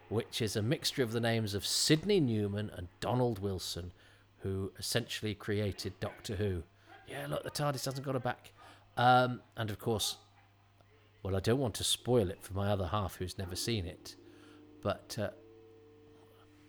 which 0.09 0.41
is 0.41 0.55
a 0.55 0.61
mixture 0.61 1.03
of 1.03 1.11
the 1.11 1.19
names 1.19 1.53
of 1.53 1.65
Sidney 1.65 2.19
Newman 2.19 2.71
and 2.75 2.87
Donald 2.99 3.39
Wilson, 3.39 3.91
who 4.45 4.71
essentially 4.77 5.33
created 5.33 5.99
Doctor 5.99 6.35
Who. 6.35 6.61
Yeah, 7.07 7.25
look, 7.27 7.43
the 7.43 7.49
TARDIS 7.49 7.85
hasn't 7.85 8.05
got 8.05 8.15
a 8.15 8.19
back. 8.19 8.51
Um, 8.95 9.41
and 9.57 9.71
of 9.71 9.79
course, 9.79 10.17
well, 11.23 11.35
I 11.35 11.39
don't 11.39 11.57
want 11.57 11.73
to 11.75 11.83
spoil 11.83 12.29
it 12.29 12.43
for 12.43 12.53
my 12.53 12.69
other 12.69 12.85
half 12.85 13.15
who's 13.15 13.39
never 13.39 13.55
seen 13.55 13.87
it, 13.87 14.15
but 14.83 15.17
uh, 15.19 15.29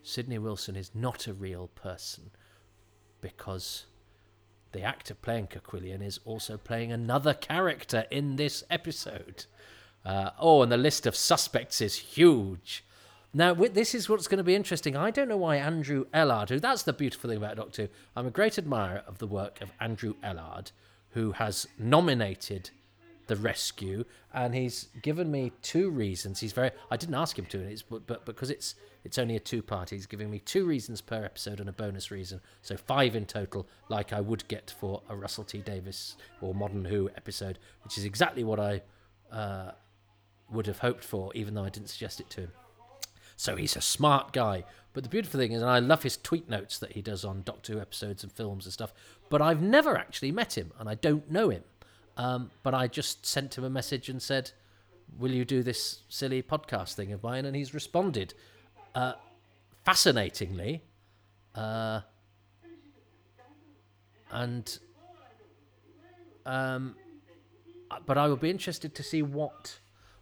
Sidney 0.02 0.38
Wilson 0.38 0.74
is 0.74 0.92
not 0.94 1.26
a 1.26 1.34
real 1.34 1.68
person 1.68 2.30
because 3.20 3.84
the 4.72 4.80
actor 4.80 5.14
playing 5.14 5.48
Koquillion 5.48 6.02
is 6.02 6.18
also 6.24 6.56
playing 6.56 6.92
another 6.92 7.34
character 7.34 8.06
in 8.10 8.36
this 8.36 8.64
episode. 8.70 9.44
Uh, 10.02 10.30
oh, 10.40 10.62
and 10.62 10.72
the 10.72 10.78
list 10.78 11.04
of 11.04 11.14
suspects 11.14 11.82
is 11.82 11.96
huge. 11.96 12.85
Now, 13.36 13.52
this 13.52 13.94
is 13.94 14.08
what's 14.08 14.28
going 14.28 14.38
to 14.38 14.44
be 14.44 14.54
interesting. 14.54 14.96
I 14.96 15.10
don't 15.10 15.28
know 15.28 15.36
why 15.36 15.56
Andrew 15.56 16.06
Ellard, 16.14 16.48
who 16.48 16.58
that's 16.58 16.84
the 16.84 16.94
beautiful 16.94 17.28
thing 17.28 17.36
about 17.36 17.56
Doctor 17.56 17.82
Who, 17.82 17.88
I'm 18.16 18.26
a 18.26 18.30
great 18.30 18.56
admirer 18.56 19.02
of 19.06 19.18
the 19.18 19.26
work 19.26 19.60
of 19.60 19.72
Andrew 19.78 20.14
Ellard, 20.24 20.72
who 21.10 21.32
has 21.32 21.66
nominated 21.78 22.70
The 23.26 23.36
Rescue, 23.36 24.06
and 24.32 24.54
he's 24.54 24.88
given 25.02 25.30
me 25.30 25.52
two 25.60 25.90
reasons. 25.90 26.40
He's 26.40 26.54
very, 26.54 26.70
I 26.90 26.96
didn't 26.96 27.16
ask 27.16 27.38
him 27.38 27.44
to, 27.46 27.58
and 27.58 27.70
it's, 27.70 27.82
but, 27.82 28.06
but 28.06 28.24
because 28.24 28.48
it's 28.48 28.74
it's 29.04 29.18
only 29.18 29.36
a 29.36 29.40
two 29.40 29.60
part, 29.60 29.90
he's 29.90 30.06
giving 30.06 30.30
me 30.30 30.38
two 30.38 30.64
reasons 30.64 31.02
per 31.02 31.22
episode 31.22 31.60
and 31.60 31.68
a 31.68 31.72
bonus 31.72 32.10
reason, 32.10 32.40
so 32.62 32.74
five 32.78 33.14
in 33.14 33.26
total, 33.26 33.68
like 33.90 34.14
I 34.14 34.20
would 34.22 34.48
get 34.48 34.74
for 34.80 35.02
a 35.10 35.14
Russell 35.14 35.44
T 35.44 35.58
Davies 35.58 36.16
or 36.40 36.54
Modern 36.54 36.86
Who 36.86 37.10
episode, 37.14 37.58
which 37.84 37.98
is 37.98 38.06
exactly 38.06 38.44
what 38.44 38.58
I 38.58 38.80
uh, 39.30 39.72
would 40.50 40.66
have 40.66 40.78
hoped 40.78 41.04
for, 41.04 41.32
even 41.34 41.52
though 41.52 41.64
I 41.64 41.68
didn't 41.68 41.90
suggest 41.90 42.18
it 42.18 42.30
to 42.30 42.40
him. 42.40 42.52
So 43.36 43.56
he's 43.56 43.76
a 43.76 43.80
smart 43.80 44.32
guy. 44.32 44.64
But 44.92 45.02
the 45.02 45.10
beautiful 45.10 45.38
thing 45.38 45.52
is, 45.52 45.60
and 45.60 45.70
I 45.70 45.78
love 45.78 46.02
his 46.02 46.16
tweet 46.16 46.48
notes 46.48 46.78
that 46.78 46.92
he 46.92 47.02
does 47.02 47.24
on 47.24 47.42
Doctor 47.42 47.74
Who 47.74 47.80
episodes 47.80 48.22
and 48.22 48.32
films 48.32 48.64
and 48.64 48.72
stuff. 48.72 48.94
But 49.28 49.42
I've 49.42 49.60
never 49.60 49.96
actually 49.96 50.32
met 50.32 50.56
him, 50.56 50.72
and 50.78 50.88
I 50.88 50.94
don't 50.94 51.30
know 51.30 51.50
him. 51.50 51.64
Um, 52.16 52.50
but 52.62 52.72
I 52.72 52.88
just 52.88 53.26
sent 53.26 53.58
him 53.58 53.64
a 53.64 53.68
message 53.68 54.08
and 54.08 54.22
said, 54.22 54.52
"Will 55.18 55.32
you 55.32 55.44
do 55.44 55.62
this 55.62 56.00
silly 56.08 56.42
podcast 56.42 56.94
thing 56.94 57.12
of 57.12 57.22
mine?" 57.22 57.44
And 57.44 57.54
he's 57.54 57.74
responded, 57.74 58.32
uh, 58.94 59.14
fascinatingly, 59.84 60.82
uh, 61.54 62.00
and 64.30 64.78
um, 66.46 66.96
but 68.06 68.16
I 68.16 68.28
would 68.28 68.40
be 68.40 68.50
interested 68.50 68.94
to 68.94 69.02
see 69.02 69.20
what 69.20 69.78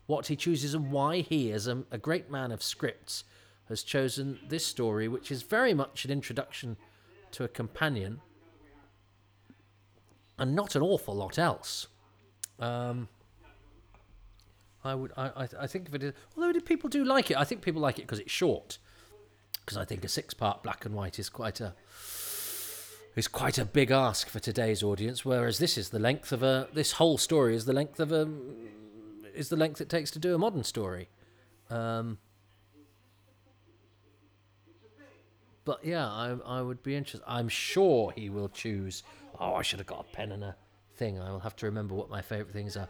what 0.07 0.27
he 0.27 0.37
chooses 0.37 0.75
and 0.75 0.91
why 0.91 1.21
he, 1.21 1.51
as 1.53 1.67
a, 1.67 1.85
a 1.91 1.99
great 1.99 2.31
man 2.31 2.53
of 2.53 2.63
scripts, 2.63 3.25
has 3.69 3.83
chosen 3.83 4.39
this 4.49 4.67
story, 4.67 5.09
which 5.09 5.31
is 5.31 5.43
very 5.43 5.73
much 5.73 6.05
an 6.05 6.11
introduction 6.11 6.77
to 7.33 7.45
a 7.45 7.49
companion, 7.49 8.21
and 10.39 10.55
not 10.55 10.75
an 10.75 10.83
awful 10.83 11.15
lot 11.15 11.39
else. 11.39 11.87
Um, 12.59 13.09
I 14.85 14.95
would, 14.95 15.13
I, 15.17 15.49
I, 15.59 15.67
think 15.67 15.89
of 15.89 15.95
it 15.95 16.15
although 16.37 16.61
people 16.61 16.91
do 16.91 17.05
like 17.05 17.31
it, 17.31 17.39
I 17.39 17.45
think 17.45 17.63
people 17.63 17.81
like 17.81 17.99
it 17.99 18.03
because 18.03 18.19
it's 18.19 18.31
short. 18.31 18.79
Because 19.65 19.79
I 19.79 19.85
think 19.87 20.05
a 20.05 20.09
six-part 20.09 20.63
black 20.63 20.85
and 20.85 20.95
white 20.95 21.19
is 21.19 21.31
quite 21.31 21.59
a, 21.59 21.75
is 23.17 23.27
quite 23.27 23.57
a 23.57 23.65
big 23.65 23.91
ask 23.91 24.29
for 24.29 24.39
today's 24.39 24.83
audience. 24.83 25.25
Whereas 25.25 25.59
this 25.59 25.79
is 25.79 25.89
the 25.89 25.99
length 25.99 26.33
of 26.33 26.43
a, 26.43 26.69
this 26.75 26.93
whole 26.93 27.17
story 27.17 27.57
is 27.57 27.65
the 27.65 27.73
length 27.73 27.99
of 27.99 28.13
a, 28.13 28.29
is 29.35 29.49
the 29.49 29.57
length 29.57 29.81
it 29.81 29.89
takes 29.89 30.11
to 30.13 30.19
do 30.19 30.35
a 30.35 30.39
modern 30.39 30.65
story. 30.65 31.09
Um, 31.71 32.19
but 35.65 35.85
yeah, 35.85 36.07
I 36.07 36.37
I 36.45 36.63
would 36.63 36.83
be 36.83 36.95
interested. 36.95 37.25
I'm 37.27 37.49
sure 37.49 38.13
he 38.13 38.31
will 38.31 38.49
choose. 38.49 39.03
Oh, 39.41 39.55
I 39.55 39.63
should 39.63 39.81
have 39.81 39.87
got 39.89 40.01
a 40.01 40.17
pen 40.17 40.33
and 40.33 40.45
a 40.45 40.57
thing. 40.97 41.19
I 41.19 41.31
will 41.31 41.41
have 41.41 41.57
to 41.57 41.67
remember 41.67 41.95
what 41.95 42.11
my 42.11 42.23
favourite 42.23 42.53
things 42.53 42.77
are. 42.77 42.89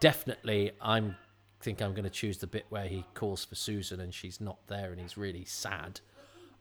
Definitely, 0.00 0.72
I'm 0.80 1.16
think 1.60 1.82
I'm 1.82 1.92
going 1.92 2.04
to 2.04 2.10
choose 2.10 2.38
the 2.38 2.46
bit 2.46 2.64
where 2.70 2.86
he 2.86 3.04
calls 3.14 3.44
for 3.44 3.54
Susan 3.54 4.00
and 4.00 4.14
she's 4.14 4.40
not 4.40 4.66
there 4.66 4.92
and 4.92 5.00
he's 5.00 5.16
really 5.16 5.44
sad. 5.44 6.00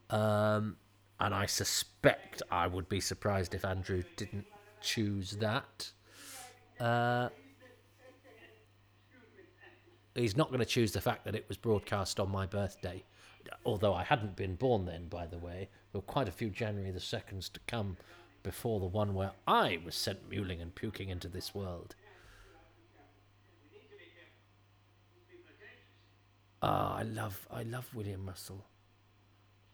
Um, 0.10 0.76
and 1.20 1.34
I 1.34 1.46
suspect 1.46 2.42
I 2.52 2.68
would 2.68 2.90
be 2.90 3.00
surprised 3.00 3.54
if 3.54 3.64
Andrew 3.64 4.04
didn't 4.18 4.46
choose 4.82 5.32
that. 5.40 5.92
Uh, 6.80 7.30
he's 10.20 10.38
not 10.38 10.50
going 10.50 10.60
to 10.60 10.66
choose 10.66 10.92
the 10.92 11.02
fact 11.02 11.26
that 11.26 11.36
it 11.36 11.46
was 11.48 11.58
broadcast 11.58 12.20
on 12.20 12.30
my 12.30 12.46
birthday. 12.46 13.04
Although 13.66 13.94
I 13.94 14.04
hadn't 14.04 14.36
been 14.36 14.56
born 14.56 14.86
then, 14.86 15.08
by 15.08 15.26
the 15.26 15.38
way. 15.38 15.70
There 15.92 16.00
were 16.00 16.02
quite 16.02 16.28
a 16.28 16.32
few 16.32 16.50
January 16.50 16.92
the 16.92 17.00
2nds 17.00 17.52
to 17.54 17.60
come 17.68 17.98
before 18.44 18.80
the 18.80 18.86
one 18.86 19.14
where 19.14 19.32
I 19.48 19.80
was 19.84 19.96
sent 19.96 20.30
mewling 20.30 20.62
and 20.62 20.74
puking 20.74 21.10
into 21.10 21.28
this 21.28 21.54
world. 21.56 21.96
Ah, 26.62 26.98
I 26.98 27.04
love, 27.04 27.48
I 27.50 27.64
love 27.64 27.90
William 27.94 28.26
Russell. 28.26 28.66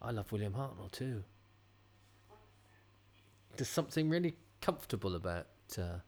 I 0.02 0.12
love 0.12 0.32
William 0.32 0.54
Hartnell 0.54 0.92
too. 0.92 1.24
There's 3.58 3.70
something 3.70 4.10
really 4.10 4.36
comfortable 4.62 5.16
about 5.16 5.48
uh, 5.78 6.00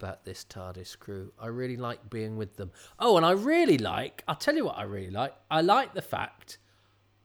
about 0.00 0.24
this 0.24 0.44
TARDIS 0.44 0.98
crew. 0.98 1.32
I 1.38 1.46
really 1.46 1.76
like 1.76 2.10
being 2.10 2.36
with 2.36 2.56
them. 2.56 2.70
Oh, 2.98 3.16
and 3.16 3.26
I 3.26 3.32
really 3.32 3.78
like, 3.78 4.22
I'll 4.28 4.36
tell 4.36 4.54
you 4.54 4.66
what 4.66 4.78
I 4.78 4.84
really 4.84 5.10
like. 5.10 5.34
I 5.50 5.60
like 5.60 5.94
the 5.94 6.02
fact 6.02 6.58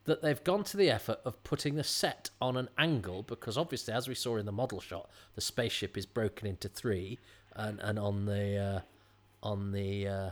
that 0.04 0.22
they've 0.22 0.42
gone 0.44 0.64
to 0.64 0.76
the 0.76 0.90
effort 0.90 1.18
of 1.24 1.42
putting 1.44 1.76
the 1.76 1.84
set 1.84 2.30
on 2.40 2.56
an 2.56 2.68
angle 2.76 3.22
because 3.22 3.56
obviously, 3.56 3.94
as 3.94 4.08
we 4.08 4.14
saw 4.14 4.36
in 4.36 4.46
the 4.46 4.52
model 4.52 4.80
shot, 4.80 5.08
the 5.34 5.40
spaceship 5.40 5.96
is 5.96 6.06
broken 6.06 6.46
into 6.46 6.68
three, 6.68 7.18
and, 7.56 7.80
and 7.80 7.98
on 7.98 8.26
the 8.26 8.58
uh, 8.58 8.80
on 9.42 9.72
the 9.72 10.06
uh, 10.06 10.30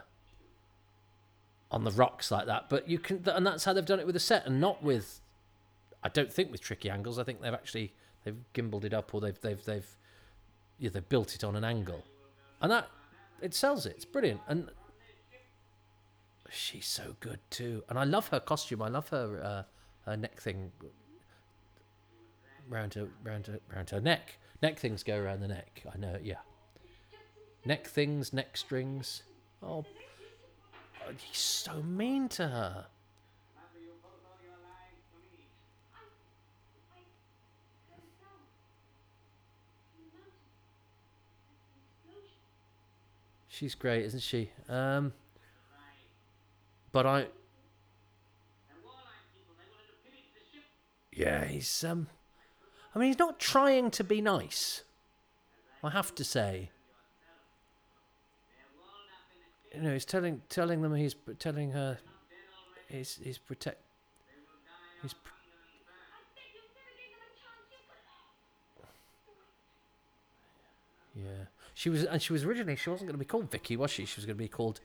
on 1.71 1.85
the 1.85 1.91
rocks 1.93 2.31
like 2.31 2.47
that. 2.47 2.69
But 2.69 2.89
you 2.89 2.99
can, 2.99 3.23
and 3.27 3.47
that's 3.47 3.65
how 3.65 3.73
they've 3.73 3.85
done 3.85 4.01
it 4.01 4.07
with 4.07 4.15
the 4.15 4.21
set, 4.21 4.47
and 4.47 4.61
not 4.61 4.83
with. 4.83 5.21
I 6.05 6.09
don't 6.09 6.33
think 6.33 6.51
with 6.51 6.61
tricky 6.61 6.91
angles. 6.91 7.19
I 7.19 7.25
think 7.25 7.41
they've 7.41 7.55
actually 7.55 7.95
they've 8.25 8.37
gimbaled 8.55 8.85
it 8.85 8.93
up, 8.93 9.15
or 9.15 9.21
they've 9.21 9.41
they've 9.41 9.65
they've 9.65 9.97
yeah 10.79 10.91
they've 10.91 11.09
built 11.09 11.35
it 11.35 11.45
on 11.45 11.57
an 11.57 11.65
angle, 11.65 12.05
and 12.63 12.71
that 12.71 12.89
it 13.43 13.55
sells 13.55 13.85
it. 13.85 13.95
It's 13.97 14.05
brilliant, 14.05 14.41
and 14.49 14.71
she's 16.49 16.87
so 16.87 17.17
good 17.21 17.41
too. 17.51 17.83
And 17.89 17.99
I 17.99 18.05
love 18.05 18.29
her 18.29 18.41
costume. 18.41 18.81
I 18.81 18.89
love 18.89 19.09
her 19.11 19.43
uh, 19.43 19.63
her 20.11 20.17
neck 20.17 20.41
thing 20.41 20.73
round 22.69 22.95
her 22.95 23.09
round 23.25 23.49
her 23.49 23.61
round 23.75 23.91
her 23.91 24.01
neck. 24.01 24.39
Neck 24.63 24.79
things 24.79 25.03
go 25.03 25.19
around 25.19 25.41
the 25.41 25.49
neck. 25.49 25.83
I 25.93 25.99
know. 25.99 26.19
Yeah. 26.23 26.37
Neck 27.65 27.87
things, 27.87 28.33
neck 28.33 28.57
strings. 28.57 29.23
Oh, 29.63 29.85
he's 31.17 31.39
so 31.39 31.83
mean 31.83 32.29
to 32.31 32.49
her. 32.49 32.87
She's 43.53 43.75
great, 43.75 44.07
isn't 44.07 44.23
she? 44.23 44.51
Um, 44.67 45.13
but 46.91 47.05
I. 47.05 47.27
Yeah, 51.13 51.45
he's 51.45 51.85
um. 51.85 52.07
I 52.95 52.99
mean, 52.99 53.09
he's 53.09 53.19
not 53.19 53.39
trying 53.39 53.91
to 53.91 54.05
be 54.05 54.23
nice. 54.23 54.85
I 55.85 55.91
have 55.91 56.15
to 56.15 56.25
say. 56.25 56.71
You 59.75 59.83
know, 59.83 59.93
he's 59.93 60.07
telling 60.07 60.41
telling 60.49 60.81
them 60.81 60.95
he's 60.95 61.15
telling 61.39 61.73
her 61.73 61.99
he's 62.89 63.21
he's 63.23 63.37
protect 63.37 63.83
he's 65.03 65.13
pr- 65.13 65.31
yeah. 71.15 71.52
She 71.75 71.89
was 71.89 72.05
and 72.05 72.21
she 72.21 72.33
was 72.33 72.45
originally 72.45 72.77
she 72.77 72.91
wasn't 72.91 73.09
going 73.09 73.15
to 73.15 73.19
be 73.19 73.25
called 73.25 73.51
Vicki, 73.51 73.77
was 73.77 73.91
she? 73.91 74.05
She 74.05 74.17
was 74.17 74.27
going 74.27 74.37
to 74.37 74.43
be 74.43 74.49
called 74.49 74.81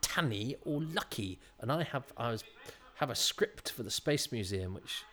Tanni 0.00 0.56
or 0.64 0.80
Lucky. 0.82 1.38
And 1.60 1.70
I 1.72 1.82
have 1.82 2.12
I 2.16 2.30
was 2.30 2.44
have 2.96 3.10
a 3.10 3.14
script 3.14 3.70
for 3.70 3.82
the 3.82 3.90
Space 3.90 4.32
Museum, 4.32 4.74
which 4.74 5.04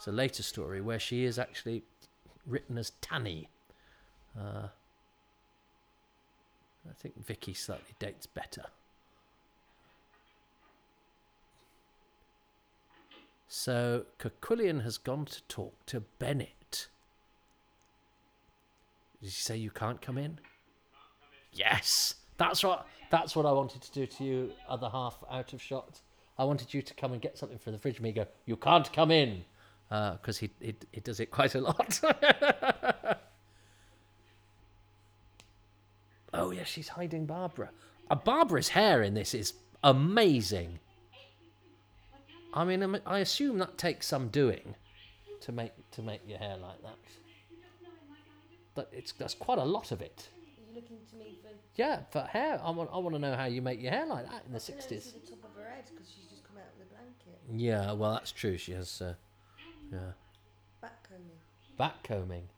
is 0.00 0.06
a 0.06 0.12
later 0.12 0.42
story 0.42 0.80
where 0.80 0.98
she 0.98 1.24
is 1.24 1.38
actually 1.38 1.82
written 2.46 2.78
as 2.78 2.92
Tanni. 3.00 3.48
Uh, 4.38 4.68
I 6.88 6.92
think 6.94 7.24
Vicki 7.24 7.54
slightly 7.54 7.94
dates 7.98 8.26
better. 8.26 8.66
So 13.48 14.06
Koquillion 14.18 14.82
has 14.82 14.98
gone 14.98 15.24
to 15.26 15.42
talk 15.44 15.74
to 15.86 16.00
Bennett. 16.18 16.88
Did 19.20 19.26
you 19.26 19.30
say 19.30 19.56
you 19.56 19.70
can't 19.70 20.00
come 20.00 20.18
in? 20.18 20.38
Yes, 21.56 22.14
that's 22.36 22.62
what 22.62 22.86
that's 23.10 23.34
what 23.34 23.46
I 23.46 23.52
wanted 23.52 23.82
to 23.82 23.92
do 23.92 24.06
to 24.06 24.24
you. 24.24 24.52
Other 24.68 24.88
half 24.88 25.24
out 25.30 25.52
of 25.52 25.62
shot. 25.62 26.00
I 26.38 26.44
wanted 26.44 26.74
you 26.74 26.82
to 26.82 26.94
come 26.94 27.12
and 27.12 27.22
get 27.22 27.38
something 27.38 27.58
from 27.58 27.72
the 27.72 27.78
fridge. 27.78 27.98
Me 28.00 28.12
go, 28.12 28.26
you 28.44 28.56
can't 28.56 28.92
come 28.92 29.10
in, 29.10 29.42
because 29.88 30.38
he, 30.38 30.50
he 30.60 30.74
he 30.92 31.00
does 31.00 31.18
it 31.20 31.30
quite 31.30 31.54
a 31.54 31.60
lot. 31.60 32.00
oh 36.34 36.50
yeah, 36.50 36.64
she's 36.64 36.88
hiding 36.88 37.24
Barbara. 37.26 37.70
Uh, 38.10 38.16
Barbara's 38.16 38.68
hair 38.68 39.02
in 39.02 39.14
this 39.14 39.32
is 39.34 39.54
amazing. 39.82 40.78
I 42.52 42.64
mean, 42.64 43.00
I 43.04 43.18
assume 43.20 43.58
that 43.58 43.76
takes 43.78 44.06
some 44.06 44.28
doing 44.28 44.74
to 45.40 45.52
make 45.52 45.72
to 45.92 46.02
make 46.02 46.20
your 46.26 46.38
hair 46.38 46.56
like 46.56 46.82
that. 46.82 46.98
But 48.74 48.90
it's 48.92 49.12
that's 49.12 49.34
quite 49.34 49.58
a 49.58 49.64
lot 49.64 49.92
of 49.92 50.02
it. 50.02 50.28
Looking 50.76 50.98
to 51.10 51.16
me 51.16 51.38
for 51.42 51.48
Yeah, 51.74 52.00
for 52.10 52.20
hair, 52.20 52.60
I 52.62 52.70
want 52.70 52.90
I 52.92 52.98
want 52.98 53.14
to 53.14 53.18
know 53.18 53.34
how 53.34 53.46
you 53.46 53.62
make 53.62 53.80
your 53.82 53.90
hair 53.90 54.06
like 54.06 54.30
that 54.30 54.44
in 54.46 54.52
the 54.52 54.60
sixties. 54.60 55.12
the 55.12 55.20
top 55.30 55.44
of 55.44 55.60
her 55.60 55.68
head? 55.68 55.84
because 55.90 56.08
she's 56.14 56.26
just 56.30 56.44
come 56.46 56.58
out 56.58 56.70
of 56.72 56.78
the 56.78 56.84
blanket. 56.94 57.40
Yeah, 57.50 57.92
well, 57.92 58.12
that's 58.12 58.30
true. 58.30 58.58
She 58.58 58.72
has, 58.72 59.00
uh, 59.00 59.14
yeah, 59.90 59.98
Back 60.82 61.08
combing. 61.08 61.38
back 61.78 62.02
combing. 62.02 62.48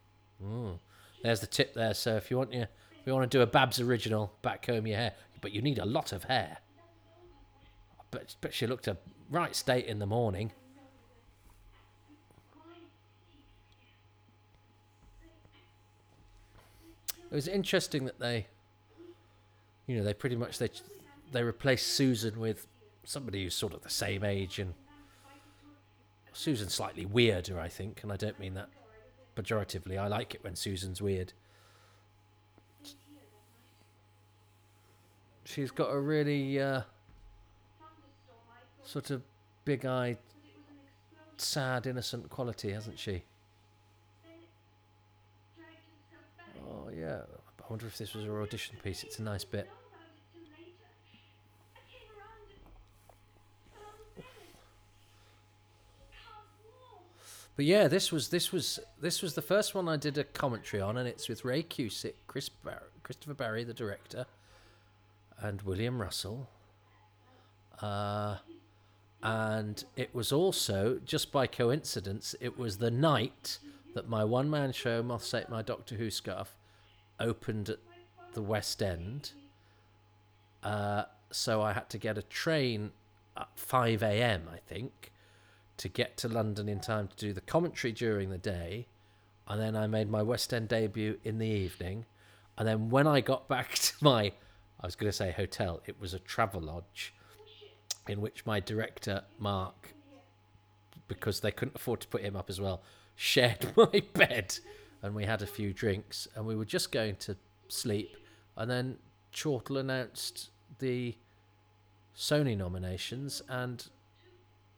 Mm. 0.44 0.78
There's 1.22 1.40
the 1.40 1.46
tip 1.46 1.74
there. 1.74 1.94
So 1.94 2.16
if 2.16 2.30
you 2.30 2.38
want 2.38 2.52
your, 2.52 2.64
if 2.64 3.06
you 3.06 3.12
want 3.14 3.30
to 3.30 3.38
do 3.38 3.42
a 3.42 3.46
Babs 3.46 3.80
original, 3.80 4.32
back 4.42 4.62
comb 4.66 4.86
your 4.86 4.96
hair, 4.98 5.12
but 5.40 5.52
you 5.52 5.62
need 5.62 5.78
a 5.78 5.86
lot 5.86 6.12
of 6.12 6.24
hair. 6.24 6.58
But 8.10 8.34
but 8.40 8.52
she 8.52 8.66
looked 8.66 8.88
a 8.88 8.96
right 9.30 9.54
state 9.54 9.86
in 9.86 9.98
the 10.00 10.06
morning. 10.06 10.52
It 17.30 17.34
was 17.34 17.48
interesting 17.48 18.04
that 18.06 18.18
they, 18.18 18.46
you 19.86 19.96
know, 19.96 20.04
they 20.04 20.14
pretty 20.14 20.36
much 20.36 20.58
they 20.58 20.70
they 21.30 21.42
replaced 21.42 21.88
Susan 21.88 22.40
with 22.40 22.66
somebody 23.04 23.44
who's 23.44 23.54
sort 23.54 23.74
of 23.74 23.82
the 23.82 23.90
same 23.90 24.24
age 24.24 24.58
and 24.58 24.74
Susan's 26.32 26.72
slightly 26.72 27.04
weirder, 27.04 27.58
I 27.58 27.68
think, 27.68 28.02
and 28.02 28.12
I 28.12 28.16
don't 28.16 28.38
mean 28.38 28.54
that 28.54 28.68
pejoratively. 29.36 29.98
I 29.98 30.06
like 30.06 30.34
it 30.34 30.44
when 30.44 30.56
Susan's 30.56 31.02
weird. 31.02 31.32
She's 35.44 35.70
got 35.70 35.90
a 35.90 35.98
really 35.98 36.60
uh, 36.60 36.82
sort 38.84 39.10
of 39.10 39.22
big-eyed, 39.64 40.18
sad, 41.38 41.86
innocent 41.86 42.28
quality, 42.28 42.70
hasn't 42.72 42.98
she? 42.98 43.24
Yeah. 47.08 47.20
I 47.58 47.64
wonder 47.70 47.86
if 47.86 47.96
this 47.96 48.14
was 48.14 48.24
her 48.24 48.42
audition 48.42 48.76
piece. 48.82 49.02
It's 49.02 49.18
a 49.18 49.22
nice 49.22 49.44
bit. 49.44 49.68
But 57.56 57.64
yeah, 57.64 57.88
this 57.88 58.12
was 58.12 58.28
this 58.28 58.52
was 58.52 58.78
this 59.00 59.20
was 59.20 59.34
the 59.34 59.42
first 59.42 59.74
one 59.74 59.88
I 59.88 59.96
did 59.96 60.16
a 60.16 60.22
commentary 60.22 60.80
on, 60.80 60.96
and 60.96 61.08
it's 61.08 61.28
with 61.28 61.44
Ray 61.44 61.64
Cusick, 61.64 62.14
Chris 62.28 62.48
Bar- 62.48 62.84
Christopher 63.02 63.34
Barry, 63.34 63.64
the 63.64 63.74
director, 63.74 64.26
and 65.40 65.60
William 65.62 66.00
Russell. 66.00 66.48
Uh, 67.82 68.36
and 69.22 69.84
it 69.96 70.14
was 70.14 70.30
also 70.30 71.00
just 71.04 71.32
by 71.32 71.48
coincidence, 71.48 72.36
it 72.40 72.56
was 72.56 72.78
the 72.78 72.92
night 72.92 73.58
that 73.94 74.08
my 74.08 74.24
one-man 74.24 74.72
show, 74.72 75.02
Moths 75.02 75.34
Ate 75.34 75.48
My 75.48 75.62
Doctor 75.62 75.96
Who 75.96 76.10
Scarf, 76.10 76.54
opened 77.20 77.68
at 77.68 77.78
the 78.32 78.42
West 78.42 78.82
End. 78.82 79.32
Uh, 80.62 81.04
so 81.30 81.62
I 81.62 81.72
had 81.72 81.88
to 81.90 81.98
get 81.98 82.18
a 82.18 82.22
train 82.22 82.92
at 83.36 83.48
5 83.56 84.02
a.m., 84.02 84.48
I 84.52 84.58
think, 84.58 85.12
to 85.76 85.88
get 85.88 86.16
to 86.18 86.28
London 86.28 86.68
in 86.68 86.80
time 86.80 87.08
to 87.08 87.16
do 87.16 87.32
the 87.32 87.40
commentary 87.40 87.92
during 87.92 88.30
the 88.30 88.38
day. 88.38 88.86
And 89.46 89.60
then 89.60 89.76
I 89.76 89.86
made 89.86 90.10
my 90.10 90.22
West 90.22 90.52
End 90.52 90.68
debut 90.68 91.18
in 91.24 91.38
the 91.38 91.46
evening. 91.46 92.04
And 92.56 92.66
then 92.66 92.90
when 92.90 93.06
I 93.06 93.20
got 93.20 93.48
back 93.48 93.74
to 93.74 93.92
my, 94.00 94.32
I 94.80 94.86
was 94.86 94.96
going 94.96 95.10
to 95.10 95.16
say 95.16 95.30
hotel, 95.32 95.80
it 95.86 96.00
was 96.00 96.14
a 96.14 96.18
travel 96.18 96.60
lodge 96.60 97.14
in 98.08 98.20
which 98.20 98.46
my 98.46 98.58
director, 98.58 99.22
Mark, 99.38 99.94
because 101.08 101.40
they 101.40 101.50
couldn't 101.50 101.76
afford 101.76 102.00
to 102.00 102.08
put 102.08 102.22
him 102.22 102.36
up 102.36 102.50
as 102.50 102.60
well, 102.60 102.82
shared 103.14 103.72
my 103.76 104.02
bed. 104.12 104.58
And 105.02 105.14
we 105.14 105.24
had 105.24 105.42
a 105.42 105.46
few 105.46 105.72
drinks 105.72 106.26
and 106.34 106.46
we 106.46 106.56
were 106.56 106.64
just 106.64 106.90
going 106.90 107.16
to 107.16 107.36
sleep. 107.68 108.16
And 108.56 108.70
then 108.70 108.96
Chortle 109.32 109.78
announced 109.78 110.50
the 110.78 111.14
Sony 112.16 112.56
nominations 112.56 113.42
and 113.48 113.86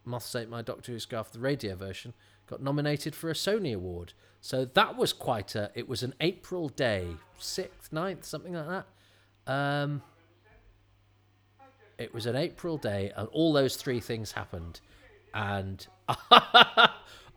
Moths 0.04 0.34
Ate 0.34 0.48
My 0.48 0.62
Doctor 0.62 0.92
Who 0.92 0.98
Scarf, 0.98 1.32
the 1.32 1.38
radio 1.38 1.74
version, 1.74 2.12
got 2.46 2.62
nominated 2.62 3.14
for 3.14 3.30
a 3.30 3.34
Sony 3.34 3.74
Award. 3.74 4.12
So 4.40 4.64
that 4.64 4.96
was 4.96 5.12
quite 5.12 5.54
a. 5.54 5.70
It 5.74 5.88
was 5.88 6.02
an 6.02 6.14
April 6.20 6.68
day, 6.70 7.08
sixth, 7.38 7.90
9th, 7.92 8.24
something 8.24 8.54
like 8.54 8.84
that. 9.46 9.52
Um, 9.52 10.02
it 11.98 12.14
was 12.14 12.26
an 12.26 12.36
April 12.36 12.78
day, 12.78 13.12
and 13.14 13.28
all 13.28 13.52
those 13.52 13.76
three 13.76 14.00
things 14.00 14.32
happened, 14.32 14.80
and 15.34 15.86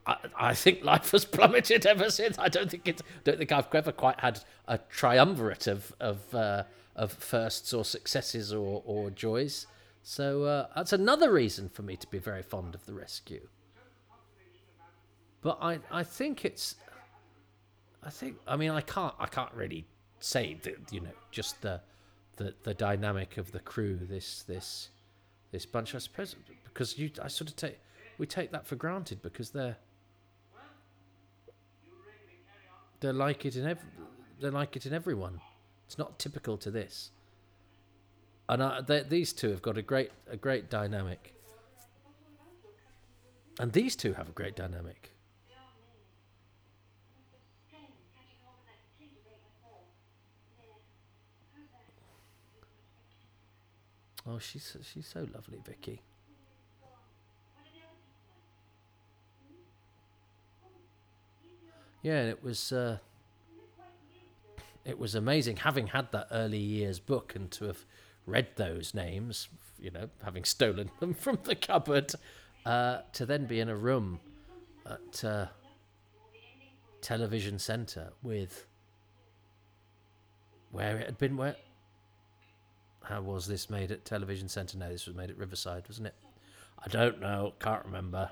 I, 0.06 0.18
I 0.36 0.54
think 0.54 0.84
life 0.84 1.12
has 1.12 1.26
plummeted 1.38 1.86
ever 1.86 2.10
since. 2.10 2.38
I 2.38 2.50
don't 2.50 2.70
think 2.70 2.88
it's. 2.88 3.02
Don't 3.24 3.38
think 3.38 3.52
I've 3.52 3.74
ever 3.74 3.92
quite 3.92 4.20
had 4.20 4.40
a 4.68 4.78
triumvirate 4.78 5.68
of 5.68 5.94
of 6.00 6.34
uh, 6.36 6.64
of 6.96 7.12
firsts 7.12 7.74
or 7.74 7.86
successes 7.86 8.54
or 8.54 8.84
or 8.86 9.10
joys. 9.10 9.68
So 10.04 10.44
uh, 10.44 10.68
that's 10.76 10.92
another 10.92 11.32
reason 11.32 11.70
for 11.70 11.82
me 11.82 11.96
to 11.96 12.08
be 12.08 12.20
very 12.20 12.44
fond 12.44 12.76
of 12.76 12.86
the 12.86 12.94
rescue. 12.94 13.48
But 15.42 15.60
I, 15.62 15.80
I 15.92 16.04
think 16.04 16.46
it's, 16.46 16.76
I 18.02 18.10
think 18.10 18.38
I 18.48 18.56
mean 18.56 18.72
I 18.72 18.82
can't 18.82 19.14
I 19.20 19.28
can't 19.28 19.54
really 19.54 19.86
say 20.20 20.58
that 20.64 20.92
you 20.92 21.02
know 21.02 21.12
just 21.32 21.62
the, 21.62 21.82
the 22.38 22.54
the 22.64 22.74
dynamic 22.74 23.38
of 23.38 23.52
the 23.52 23.60
crew 23.60 24.00
this 24.02 24.44
this 24.44 24.90
this 25.52 25.66
bunch 25.66 25.96
I 25.96 25.98
suppose 25.98 26.36
because 26.64 26.98
you 26.98 27.12
I 27.22 27.28
sort 27.28 27.50
of 27.50 27.58
take 27.58 27.80
we 28.18 28.26
take 28.26 28.52
that 28.52 28.66
for 28.66 28.76
granted 28.76 29.22
because 29.22 29.50
they're 29.50 29.78
they're 33.04 33.12
like 33.12 33.46
it 33.46 33.58
in 33.58 33.68
ev- 33.68 33.86
they're 34.40 34.50
like 34.50 34.78
it 34.78 34.86
in 34.86 34.94
everyone. 34.94 35.42
It's 35.86 35.98
not 35.98 36.18
typical 36.18 36.58
to 36.60 36.72
this. 36.72 37.12
And 38.48 38.62
uh, 38.62 38.82
they, 38.82 39.04
these 39.04 39.34
two 39.34 39.50
have 39.50 39.62
got 39.62 39.78
a 39.78 39.82
great 39.82 40.12
a 40.30 40.38
great 40.38 40.70
dynamic. 40.70 41.36
And 43.60 43.74
these 43.74 43.96
two 43.98 44.14
have 44.14 44.30
a 44.30 44.32
great 44.32 44.56
dynamic. 44.56 45.12
Oh 54.26 54.40
she's 54.40 54.78
she's 54.82 55.06
so 55.06 55.28
lovely 55.34 55.60
vicki 55.66 56.02
yeah 62.04 62.20
and 62.20 62.30
it 62.30 62.44
was 62.44 62.72
uh, 62.72 62.98
it 64.86 65.00
was 65.00 65.16
amazing 65.16 65.58
having 65.58 65.88
had 65.88 66.12
that 66.12 66.28
early 66.32 66.60
years 66.60 67.00
book 67.00 67.34
and 67.36 67.50
to 67.52 67.66
have 67.66 67.86
read 68.26 68.48
those 68.56 68.94
names, 68.94 69.50
you 69.80 69.92
know, 69.92 70.10
having 70.24 70.44
stolen 70.44 70.90
them 71.00 71.14
from 71.14 71.40
the 71.44 71.56
cupboard, 71.56 72.14
uh, 72.66 73.00
to 73.14 73.26
then 73.26 73.46
be 73.46 73.60
in 73.60 73.70
a 73.70 73.76
room 73.76 74.20
at 74.86 75.24
uh, 75.24 75.48
Television 77.02 77.60
Centre 77.60 78.12
with 78.22 78.66
where 80.72 80.98
it 80.98 81.06
had 81.06 81.18
been. 81.18 81.38
Where 81.38 81.56
how 83.04 83.22
was 83.22 83.48
this 83.48 83.70
made 83.70 83.92
at 83.92 84.06
Television 84.06 84.48
Centre? 84.48 84.78
No, 84.78 84.90
this 84.90 85.06
was 85.06 85.16
made 85.16 85.30
at 85.30 85.38
Riverside, 85.38 85.84
wasn't 85.88 86.08
it? 86.08 86.16
I 86.84 86.88
don't 86.88 87.20
know. 87.20 87.54
Can't 87.60 87.86
remember. 87.86 88.32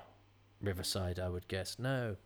Riverside, 0.62 1.18
I 1.18 1.28
would 1.28 1.48
guess. 1.48 1.78
No. 1.78 2.16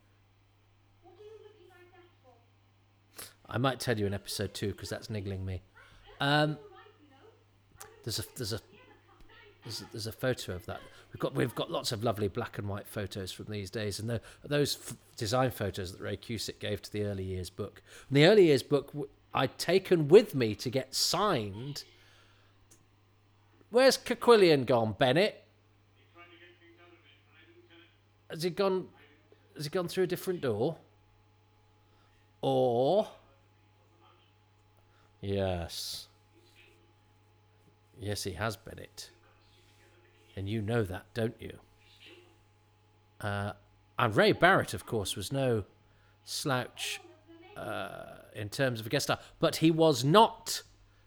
I 3.49 3.59
might 3.59 3.81
tell 3.81 3.99
you 3.99 4.07
in 4.07 4.15
episode 4.15 4.55
two 4.55 4.69
because 4.69 4.89
that's 4.89 5.09
niggling 5.09 5.45
me. 5.45 5.63
Um, 6.21 6.59
there's 8.05 8.19
a 8.19 8.25
there's 8.37 8.53
a 8.53 8.61
there's 9.65 9.83
a, 9.83 9.85
there's 9.93 10.07
a 10.07 10.13
photo 10.13 10.55
of 10.55 10.67
that. 10.67 10.81
We've 11.13 11.21
got 11.21 11.35
we've 11.35 11.55
got 11.55 11.71
lots 11.71 11.93
of 11.93 12.05
lovely 12.05 12.29
black 12.29 12.59
and 12.59 12.69
white 12.69 12.89
photos 12.89 13.33
from 13.33 13.47
these 13.47 13.71
days, 13.71 13.99
and 13.99 14.09
the, 14.09 14.21
those 14.45 14.77
f- 14.77 14.97
design 15.17 15.51
photos 15.51 15.93
that 15.93 16.01
Ray 16.01 16.17
Cusick 16.17 16.59
gave 16.59 16.83
to 16.83 16.93
the 16.93 17.05
early 17.05 17.25
years 17.25 17.51
book. 17.51 17.83
And 18.09 18.17
the 18.17 18.27
early 18.27 18.47
years 18.47 18.63
book 18.63 18.89
w- 18.89 19.09
I'd 19.35 19.59
taken 19.59 20.09
with 20.09 20.35
me 20.35 20.55
to 20.57 20.71
get 20.71 20.95
signed. 20.95 21.85
Where's 23.71 23.99
Koquillion 23.99 24.67
gone, 24.67 24.95
Bennett? 24.99 25.43
Has 28.31 28.43
he 28.43 28.51
gone? 28.51 28.87
Has 29.55 29.65
he 29.65 29.71
gone 29.71 29.89
through 29.89 30.05
a 30.05 30.07
different 30.07 30.41
door? 30.41 30.77
Or 32.43 33.09
yes. 35.35 36.09
Yes, 37.99 38.25
he 38.25 38.33
has, 38.33 38.57
Bennett. 38.57 39.11
And 40.37 40.49
you 40.49 40.61
know 40.61 40.83
that, 40.83 41.07
don't 41.15 41.37
you? 41.41 41.59
Uh, 43.21 43.53
and 43.99 44.15
Ray 44.15 44.33
Barrett, 44.33 44.75
of 44.75 44.85
course, 44.85 45.17
was 45.17 45.33
no 45.33 45.65
slouch 46.25 47.01
uh, 47.57 48.17
in 48.35 48.51
terms 48.51 48.81
of 48.81 48.87
a 48.87 48.89
guest 48.91 49.05
star, 49.05 49.19
but 49.41 49.57
he 49.57 49.71
was 49.71 50.05
not 50.05 50.63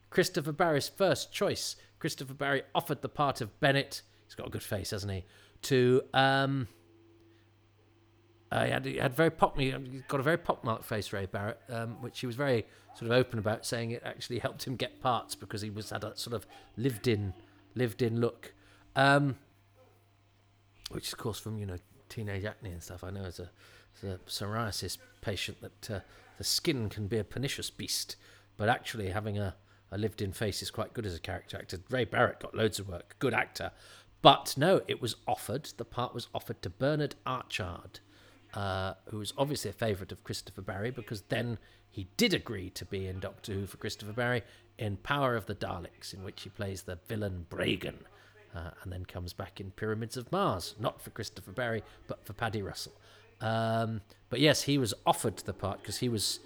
Christopher 0.10 0.52
Barry's 0.52 0.90
first 0.90 1.32
choice. 1.32 1.76
Christopher 2.00 2.34
Barry 2.34 2.64
offered 2.74 3.02
the 3.02 3.10
part 3.10 3.42
of 3.42 3.60
Bennett. 3.60 4.02
He's 4.26 4.34
got 4.36 4.48
a 4.48 4.50
good 4.50 4.64
face, 4.64 4.92
hasn't 4.92 5.14
he? 5.14 5.26
To 5.64 6.02
um, 6.14 6.68
uh, 8.52 8.66
he 8.66 8.72
had 8.72 8.86
he 8.86 8.98
had 8.98 9.14
very 9.14 9.30
pop 9.30 9.58
he 9.60 9.72
got 10.08 10.20
a 10.20 10.24
very 10.24 10.38
pockmarked 10.38 10.84
face, 10.84 11.14
Ray 11.14 11.28
Barrett, 11.28 11.60
um, 11.70 12.02
which 12.02 12.20
he 12.20 12.26
was 12.26 12.36
very 12.36 12.66
sort 12.96 13.12
of 13.12 13.18
open 13.18 13.40
about, 13.40 13.66
saying 13.66 13.92
it 13.92 14.02
actually 14.04 14.40
helped 14.40 14.66
him 14.66 14.76
get 14.76 15.02
parts 15.02 15.36
because 15.36 15.62
he 15.62 15.70
was 15.70 15.92
had 15.92 16.04
a 16.04 16.18
sort 16.18 16.36
of 16.36 16.46
lived 16.76 17.08
in 17.08 17.34
lived 17.76 18.02
in 18.02 18.20
look. 18.20 18.54
Um, 18.96 19.36
which 20.90 21.12
of 21.12 21.20
course, 21.20 21.40
from 21.40 21.60
you 21.60 21.66
know 21.66 21.78
teenage 22.10 22.46
acne 22.46 22.72
and 22.72 22.84
stuff. 22.84 23.04
I 23.04 23.12
know 23.12 23.24
as 23.24 23.40
a, 23.40 23.50
as 23.98 24.04
a 24.04 24.20
psoriasis 24.28 24.98
patient 25.22 25.62
that 25.62 25.92
uh, 25.92 26.00
the 26.38 26.44
skin 26.44 26.90
can 26.90 27.08
be 27.08 27.18
a 27.18 27.24
pernicious 27.24 27.70
beast, 27.70 28.16
but 28.58 28.68
actually 28.68 29.10
having 29.10 29.38
a, 29.38 29.56
a 29.92 29.98
lived-in 29.98 30.34
face 30.34 30.62
is 30.62 30.72
quite 30.72 30.94
good 30.94 31.06
as 31.06 31.16
a 31.16 31.20
character 31.20 31.58
actor. 31.58 31.78
Ray 31.90 32.06
Barrett 32.06 32.40
got 32.40 32.56
loads 32.56 32.80
of 32.80 32.90
work, 32.90 33.16
good 33.20 33.34
actor, 33.34 33.72
but 34.22 34.56
no, 34.58 34.82
it 34.88 35.02
was 35.02 35.16
offered. 35.28 35.70
The 35.78 35.86
part 35.86 36.14
was 36.14 36.28
offered 36.34 36.62
to 36.64 36.70
Bernard 36.70 37.16
Archard, 37.26 38.00
uh, 38.54 38.94
who 39.10 39.18
was 39.20 39.34
obviously 39.38 39.70
a 39.70 39.74
favourite 39.74 40.12
of 40.12 40.24
Christopher 40.24 40.62
Barry, 40.62 40.92
because 40.92 41.22
then 41.30 41.58
he 41.90 42.08
did 42.18 42.34
agree 42.34 42.70
to 42.72 42.86
be 42.86 43.08
in 43.08 43.20
Doctor 43.20 43.54
Who 43.54 43.66
for 43.66 43.78
Christopher 43.78 44.14
Barry 44.14 44.44
in 44.78 44.98
Power 44.98 45.36
of 45.36 45.46
the 45.46 45.56
Daleks, 45.56 46.14
in 46.14 46.24
which 46.24 46.44
he 46.44 46.50
plays 46.50 46.84
the 46.84 47.00
villain 47.08 47.46
Bragen 47.50 48.06
uh, 48.56 48.72
and 48.84 48.92
then 48.92 49.06
comes 49.06 49.34
back 49.34 49.60
in 49.60 49.72
Pyramids 49.72 50.18
of 50.18 50.32
Mars, 50.32 50.76
not 50.80 51.02
for 51.02 51.10
Christopher 51.12 51.52
Barry, 51.52 51.84
but 52.08 52.26
for 52.26 52.34
Paddy 52.34 52.62
Russell. 52.62 52.94
Um, 53.42 54.02
but 54.30 54.40
yes, 54.40 54.64
he 54.64 54.78
was 54.78 54.94
offered 55.06 55.38
the 55.38 55.54
part 55.54 55.82
because 55.82 55.98
he 55.98 56.10
was, 56.10 56.40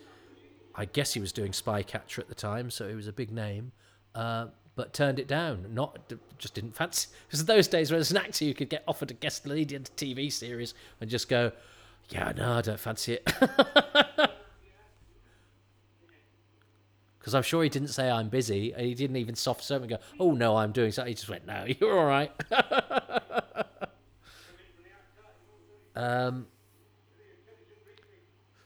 I 0.75 0.85
guess 0.85 1.13
he 1.13 1.19
was 1.19 1.31
doing 1.31 1.51
Spycatcher 1.51 2.19
at 2.19 2.27
the 2.27 2.35
time, 2.35 2.69
so 2.69 2.87
he 2.87 2.95
was 2.95 3.07
a 3.07 3.13
big 3.13 3.31
name, 3.31 3.71
uh, 4.15 4.47
but 4.75 4.93
turned 4.93 5.19
it 5.19 5.27
down. 5.27 5.67
Not 5.73 6.13
just 6.37 6.55
didn't 6.55 6.75
fancy. 6.75 7.09
Because 7.27 7.45
those 7.45 7.67
days, 7.67 7.91
where 7.91 7.99
as 7.99 8.11
an 8.11 8.17
actor, 8.17 8.45
you 8.45 8.53
could 8.53 8.69
get 8.69 8.83
offered 8.87 9.11
a 9.11 9.15
guest 9.15 9.47
lead 9.47 9.71
in 9.71 9.81
a 9.81 9.85
TV 9.85 10.31
series 10.31 10.73
and 11.01 11.09
just 11.09 11.29
go, 11.29 11.51
"Yeah, 12.09 12.31
no, 12.35 12.53
I 12.53 12.61
don't 12.61 12.79
fancy 12.79 13.13
it." 13.13 13.25
Because 17.19 17.33
I'm 17.35 17.43
sure 17.43 17.63
he 17.63 17.69
didn't 17.69 17.89
say 17.89 18.09
I'm 18.09 18.29
busy. 18.29 18.73
and 18.73 18.85
He 18.85 18.93
didn't 18.93 19.17
even 19.17 19.35
soft 19.35 19.63
serve 19.63 19.81
and 19.81 19.89
go, 19.89 19.97
"Oh 20.19 20.31
no, 20.31 20.57
I'm 20.57 20.71
doing 20.71 20.91
something." 20.91 21.11
He 21.11 21.15
just 21.15 21.29
went, 21.29 21.45
"No, 21.45 21.65
you're 21.79 21.97
all 21.97 22.05
right." 22.05 22.31
um. 25.95 26.47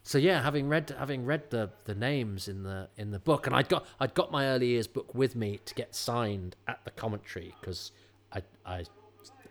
So 0.03 0.17
yeah, 0.17 0.41
having 0.41 0.69
read 0.69 0.95
having 0.97 1.25
read 1.25 1.49
the, 1.49 1.69
the 1.83 1.93
names 1.93 2.47
in 2.47 2.63
the 2.63 2.87
in 2.95 3.11
the 3.11 3.19
book, 3.19 3.45
and 3.45 3.53
I'd 3.53 3.67
got 3.67 3.85
I'd 3.99 4.13
got 4.13 4.31
my 4.31 4.45
early 4.47 4.67
years 4.67 4.87
book 4.87 5.13
with 5.13 5.35
me 5.35 5.59
to 5.65 5.75
get 5.75 5.93
signed 5.93 6.55
at 6.65 6.79
the 6.85 6.91
commentary 6.91 7.53
because 7.59 7.91
I 8.31 8.41
I 8.65 8.85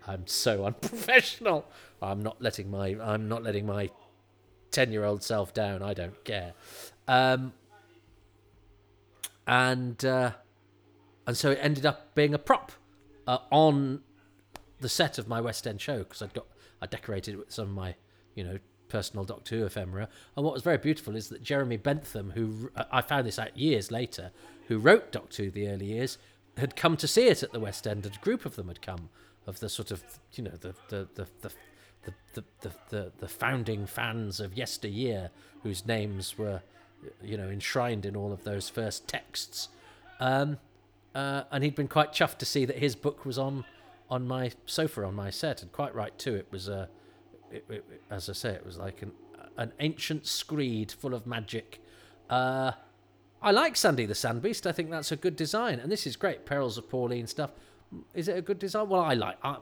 I'm 0.07 0.27
so 0.27 0.65
unprofessional. 0.65 1.67
I'm 2.03 2.23
not 2.23 2.41
letting 2.41 2.71
my 2.71 2.97
I'm 3.01 3.29
not 3.29 3.43
letting 3.43 3.67
my 3.67 3.91
ten 4.71 4.93
year 4.93 5.05
old 5.05 5.23
self 5.23 5.55
down. 5.55 5.83
I 5.83 5.95
don't 5.95 6.25
care. 6.25 6.53
Um, 7.09 7.53
and 9.47 10.05
uh, 10.05 10.33
and 11.27 11.37
so 11.37 11.51
it 11.53 11.59
ended 11.61 11.87
up 11.87 12.15
being 12.15 12.35
a 12.35 12.39
prop 12.39 12.73
uh, 13.27 13.39
on 13.51 14.01
the 14.81 14.89
set 14.89 15.19
of 15.19 15.29
my 15.29 15.41
West 15.41 15.67
End 15.67 15.81
show 15.81 15.99
because 15.99 16.23
I'd 16.23 16.35
got 16.35 16.47
I 16.83 16.87
decorated 16.87 17.35
it 17.35 17.39
with 17.39 17.53
some 17.53 17.69
of 17.69 17.75
my 17.75 17.95
you 18.35 18.45
know 18.45 18.59
personal 18.89 19.25
Doctor 19.25 19.57
Who 19.57 19.65
ephemera. 19.65 20.09
And 20.37 20.45
what 20.45 20.55
was 20.55 20.63
very 20.63 20.79
beautiful 20.79 21.17
is 21.17 21.29
that 21.29 21.43
Jeremy 21.43 21.77
Bentham, 21.77 22.31
who 22.31 22.71
I 22.91 23.01
found 23.03 23.27
this 23.27 23.39
out 23.39 23.57
years 23.57 23.91
later, 23.91 24.31
who 24.69 24.79
wrote 24.79 25.13
Doctor 25.13 25.45
Who 25.45 25.51
the 25.51 25.69
early 25.69 25.87
years, 25.87 26.19
had 26.57 26.77
come 26.77 26.97
to 26.99 27.09
see 27.09 27.27
it 27.27 27.43
at 27.43 27.53
the 27.53 27.61
West 27.61 27.87
End, 27.87 28.07
and 28.07 28.15
a 28.15 28.19
group 28.21 28.45
of 28.47 28.57
them 28.57 28.69
had 28.69 28.83
come 28.83 29.09
of 29.47 29.61
the 29.61 29.69
sort 29.69 29.91
of 29.91 30.03
you 30.33 30.45
know 30.45 30.53
the 30.61 30.75
the 30.89 31.09
the 31.15 31.27
the 31.41 31.53
the, 32.07 32.15
the, 32.35 32.45
the, 32.61 32.75
the, 32.89 33.13
the 33.19 33.29
founding 33.29 33.87
fans 33.87 34.41
of 34.41 34.57
yesteryear 34.57 35.31
whose 35.63 35.85
names 35.87 36.39
were 36.39 36.63
you 37.23 37.37
know 37.37 37.49
enshrined 37.49 38.07
in 38.07 38.17
all 38.17 38.33
of 38.33 38.45
those 38.45 38.69
first 38.69 39.07
texts. 39.07 39.69
Um, 40.21 40.59
uh, 41.15 41.45
and 41.51 41.65
he'd 41.65 41.75
been 41.75 41.89
quite 41.89 42.13
chuffed 42.13 42.39
to 42.39 42.47
see 42.47 42.65
that 42.65 42.79
his 42.79 42.95
book 42.95 43.25
was 43.25 43.39
on 43.39 43.65
on 44.09 44.27
my 44.27 44.53
sofa 44.67 45.05
on 45.05 45.15
my 45.15 45.31
set. 45.31 45.63
And 45.63 45.73
quite 45.73 45.95
right 45.95 46.17
too 46.19 46.35
it 46.35 46.47
was 46.51 46.69
a 46.69 46.89
it, 47.51 47.65
it, 47.69 47.85
as 48.11 48.29
I 48.29 48.33
say 48.33 48.51
it 48.51 48.65
was 48.65 48.79
like 48.79 49.03
an 49.03 49.13
an 49.57 49.73
ancient 49.81 50.27
screed 50.27 50.93
full 50.93 51.15
of 51.15 51.27
magic. 51.27 51.81
Uh, 52.29 52.73
I 53.41 53.51
like 53.51 53.77
Sandy 53.77 54.07
the 54.07 54.15
Sand 54.15 54.43
Beast 54.43 54.67
I 54.67 54.73
think 54.73 54.91
that's 54.91 55.13
a 55.13 55.17
good 55.17 55.37
design. 55.37 55.81
And 55.81 55.91
this 55.91 56.07
is 56.07 56.17
great. 56.17 56.47
Perils 56.47 56.79
of 56.79 56.89
Pauline 56.89 57.27
stuff 57.27 57.51
is 58.15 58.29
it 58.29 58.37
a 58.37 58.43
good 58.43 58.59
design? 58.59 58.89
Well, 58.89 59.03
I 59.03 59.15
like. 59.15 59.39
I, 59.43 59.57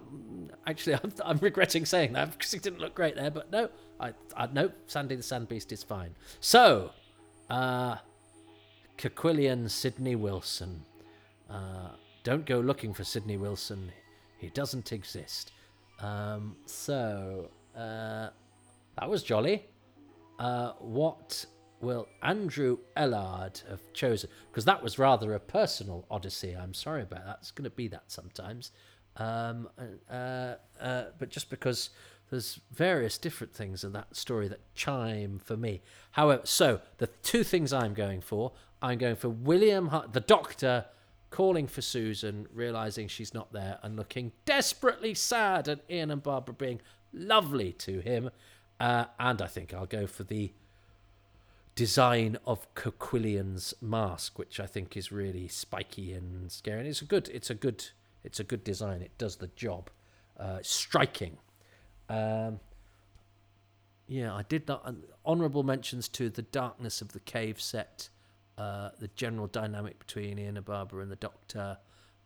actually, 0.67 0.95
I'm, 1.03 1.13
I'm, 1.25 1.39
regretting 1.39 1.85
saying 1.85 2.13
that 2.15 2.33
because 2.33 2.55
it 2.55 2.63
didn't 2.63 2.81
look 2.81 2.95
great 2.95 3.17
there. 3.17 3.31
But 3.31 3.51
no, 3.51 3.69
I, 4.01 4.13
I 4.37 4.47
no. 4.53 4.71
Sandy 4.87 5.17
the 5.17 5.23
Sand 5.23 5.49
Beast 5.49 5.73
is 5.73 5.83
fine. 5.83 6.15
So, 6.41 6.91
uh, 7.51 7.97
Koquillion 8.99 9.71
Sidney 9.71 10.17
Wilson. 10.17 10.83
Uh, 11.51 11.91
don't 12.23 12.47
go 12.47 12.61
looking 12.61 12.95
for 12.95 13.05
Sidney 13.05 13.37
Wilson. 13.37 13.93
He 14.39 14.49
doesn't 14.49 14.93
exist. 14.93 15.53
Um, 16.01 16.57
so 16.67 17.51
uh, 17.77 18.29
that 18.99 19.09
was 19.09 19.23
jolly. 19.23 19.67
Uh, 20.39 20.73
what 20.81 21.47
will 21.85 22.09
Andrew 22.23 22.79
Ellard 22.97 23.69
have 23.69 23.93
chosen? 23.93 24.31
Because 24.51 24.65
that 24.65 24.83
was 24.83 24.99
rather 24.99 25.35
a 25.35 25.41
personal 25.41 26.07
odyssey. 26.11 26.57
I'm 26.57 26.75
sorry 26.75 27.03
about 27.03 27.25
that. 27.27 27.39
It's 27.41 27.51
going 27.51 27.65
to 27.65 27.71
be 27.71 27.89
that 27.89 28.05
sometimes. 28.09 28.73
Um, 29.17 29.69
uh, 30.11 30.55
uh, 30.81 31.05
but 31.19 31.29
just 31.29 31.51
because 31.51 31.91
there's 32.31 32.61
various 32.73 33.19
different 33.19 33.55
things 33.55 33.85
in 33.85 33.93
that 33.93 34.17
story 34.17 34.49
that 34.49 34.61
chime 34.75 35.39
for 35.39 35.57
me. 35.57 35.83
However, 36.13 36.43
so 36.45 36.81
the 36.99 37.07
two 37.23 37.45
things 37.45 37.73
I'm 37.73 37.95
going 37.95 38.21
for, 38.21 38.53
I'm 38.83 38.99
going 38.99 39.17
for 39.17 39.29
William, 39.29 39.91
the 40.11 40.21
doctor, 40.21 40.87
calling 41.31 41.67
for 41.67 41.83
Susan, 41.83 42.47
realizing 42.53 43.09
she's 43.09 43.35
not 43.35 43.53
there, 43.53 43.79
and 43.83 43.97
looking 43.97 44.33
desperately 44.45 45.15
sad, 45.15 45.69
and 45.69 45.81
Ian 45.91 46.11
and 46.11 46.23
Barbara 46.23 46.55
being 46.55 46.81
lovely 47.13 47.73
to 47.73 48.01
him. 48.01 48.31
Uh, 48.81 49.05
and 49.21 49.41
I 49.41 49.47
think 49.47 49.73
I'll 49.73 49.87
go 49.87 50.07
for 50.07 50.25
the 50.25 50.53
design 51.75 52.39
of 52.47 52.73
Koquillion's 52.75 53.75
mask, 53.81 54.39
which 54.39 54.61
I 54.61 54.67
think 54.67 54.97
is 54.97 55.11
really 55.11 55.49
spiky 55.49 56.13
and 56.13 56.51
scary. 56.51 56.81
And 56.81 56.89
it's 56.89 57.03
a 57.03 57.07
good, 57.07 57.29
it's 57.29 57.51
a 57.51 57.55
good, 57.55 57.85
it's 58.23 58.39
a 58.39 58.45
good 58.45 58.63
design. 58.63 59.03
It 59.03 59.17
does 59.19 59.37
the 59.37 59.49
job. 59.49 59.91
Uh, 60.39 60.59
striking. 60.63 61.39
Um, 62.09 62.61
yeah, 64.07 64.35
I 64.35 64.43
did 64.43 64.67
that. 64.67 64.83
Honourable 65.25 65.63
mentions 65.63 66.09
to 66.09 66.29
the 66.29 66.43
darkness 66.43 67.01
of 67.01 67.13
the 67.13 67.21
cave 67.21 67.61
set, 67.61 68.09
uh, 68.59 68.91
the 68.99 69.09
general 69.09 69.47
dynamic 69.47 69.99
between 69.99 70.39
Ian 70.39 70.57
and 70.57 70.67
Barbara 70.67 71.03
and 71.03 71.11
the 71.11 71.17
Doctor, 71.17 71.79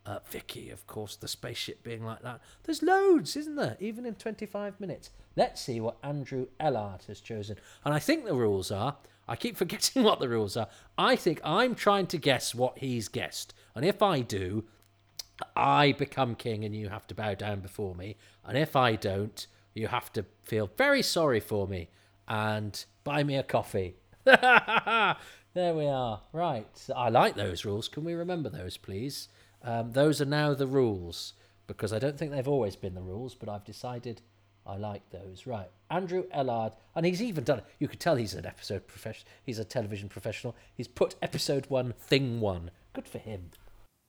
uh, 0.05 0.19
Vicki, 0.31 0.71
of 0.71 0.87
course, 0.87 1.17
the 1.17 1.29
spaceship 1.29 1.83
being 1.83 2.05
like 2.05 2.23
that. 2.23 2.41
There's 2.65 2.83
loads, 2.83 3.37
isn't 3.37 3.57
there? 3.57 3.77
Even 3.79 4.07
in 4.07 4.15
25 4.15 4.81
minutes. 4.81 5.11
Let's 5.37 5.61
see 5.61 5.81
what 5.81 5.99
Andrew 6.03 6.47
Ellard 6.59 7.07
has 7.07 7.21
chosen. 7.21 7.57
And 7.85 7.95
I 7.95 7.99
think 7.99 8.25
the 8.25 8.35
rules 8.35 8.71
are 8.71 8.97
I 9.29 9.37
keep 9.37 9.57
forgetting 9.59 10.03
what 10.03 10.21
the 10.21 10.29
rules 10.29 10.57
are. 10.57 10.69
I 10.97 11.17
think 11.17 11.41
I'm 11.45 11.75
trying 11.75 12.07
to 12.09 12.19
guess 12.19 12.55
what 12.55 12.79
he's 12.79 13.09
guessed. 13.09 13.55
And 13.75 13.85
if 13.85 14.03
I 14.03 14.21
do, 14.21 14.65
I 15.55 15.93
become 15.93 16.35
king 16.35 16.65
and 16.65 16.75
you 16.75 16.89
have 16.89 17.07
to 17.09 17.15
bow 17.15 17.35
down 17.35 17.61
before 17.61 17.95
me. 17.95 18.17
And 18.45 18.57
if 18.57 18.75
I 18.75 18.97
don't, 18.97 19.47
you 19.75 19.89
have 19.89 20.13
to 20.15 20.25
feel 20.43 20.71
very 20.77 21.03
sorry 21.03 21.41
for 21.41 21.69
me 21.69 21.89
and 22.27 22.85
buy 23.05 23.23
me 23.23 23.37
a 23.37 23.43
coffee. 23.43 23.95
there 24.25 25.17
we 25.55 25.87
are. 25.87 26.21
Right. 26.33 26.87
I 26.95 27.09
like 27.09 27.37
those 27.37 27.65
rules. 27.65 27.89
Can 27.89 28.05
we 28.05 28.15
remember 28.15 28.49
those, 28.49 28.77
please? 28.77 29.29
Um, 29.63 29.93
those 29.93 30.21
are 30.21 30.27
now 30.27 30.55
the 30.55 30.67
rules 30.67 31.35
because 31.67 31.93
I 31.93 31.99
don't 31.99 32.19
think 32.19 32.33
they've 32.33 32.49
always 32.49 32.77
been 32.77 32.95
the 32.95 33.03
rules, 33.03 33.35
but 33.35 33.49
I've 33.49 33.65
decided 33.65 34.23
I 34.69 34.77
like 34.77 35.09
those. 35.11 35.47
Right. 35.47 35.71
Andrew 35.91 36.25
Ellard, 36.29 36.75
and 36.95 37.07
he's 37.07 37.23
even 37.23 37.45
done. 37.45 37.63
You 37.79 37.89
could 37.89 38.01
tell 38.01 38.17
he's 38.17 38.35
an 38.35 38.45
episode 38.45 38.87
professional. 38.87 39.33
He's 39.43 39.59
a 39.59 39.65
television 39.65 40.11
professional. 40.11 40.55
He's 40.75 40.87
put 40.87 41.15
episode 41.23 41.67
one, 41.71 41.95
thing 41.99 42.41
one. 42.41 42.71
Good 42.93 43.09
for 43.09 43.19
him. 43.19 43.51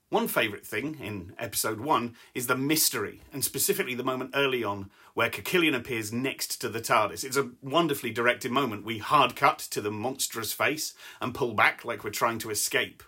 One 0.09 0.27
favourite 0.27 0.65
thing 0.65 0.97
in 0.99 1.33
episode 1.37 1.79
one 1.79 2.15
is 2.33 2.47
the 2.47 2.57
mystery, 2.57 3.21
and 3.31 3.45
specifically 3.45 3.93
the 3.93 4.03
moment 4.03 4.31
early 4.33 4.63
on 4.63 4.89
where 5.13 5.29
Koquillion 5.29 5.75
appears 5.75 6.11
next 6.11 6.59
to 6.61 6.67
the 6.67 6.81
TARDIS. 6.81 7.23
It's 7.23 7.37
a 7.37 7.51
wonderfully 7.61 8.11
directed 8.11 8.51
moment. 8.51 8.83
We 8.83 8.97
hard 8.97 9.35
cut 9.35 9.59
to 9.59 9.81
the 9.81 9.91
monstrous 9.91 10.51
face 10.51 10.95
and 11.21 11.35
pull 11.35 11.53
back 11.53 11.85
like 11.85 12.03
we're 12.03 12.09
trying 12.09 12.39
to 12.39 12.49
escape. 12.49 13.03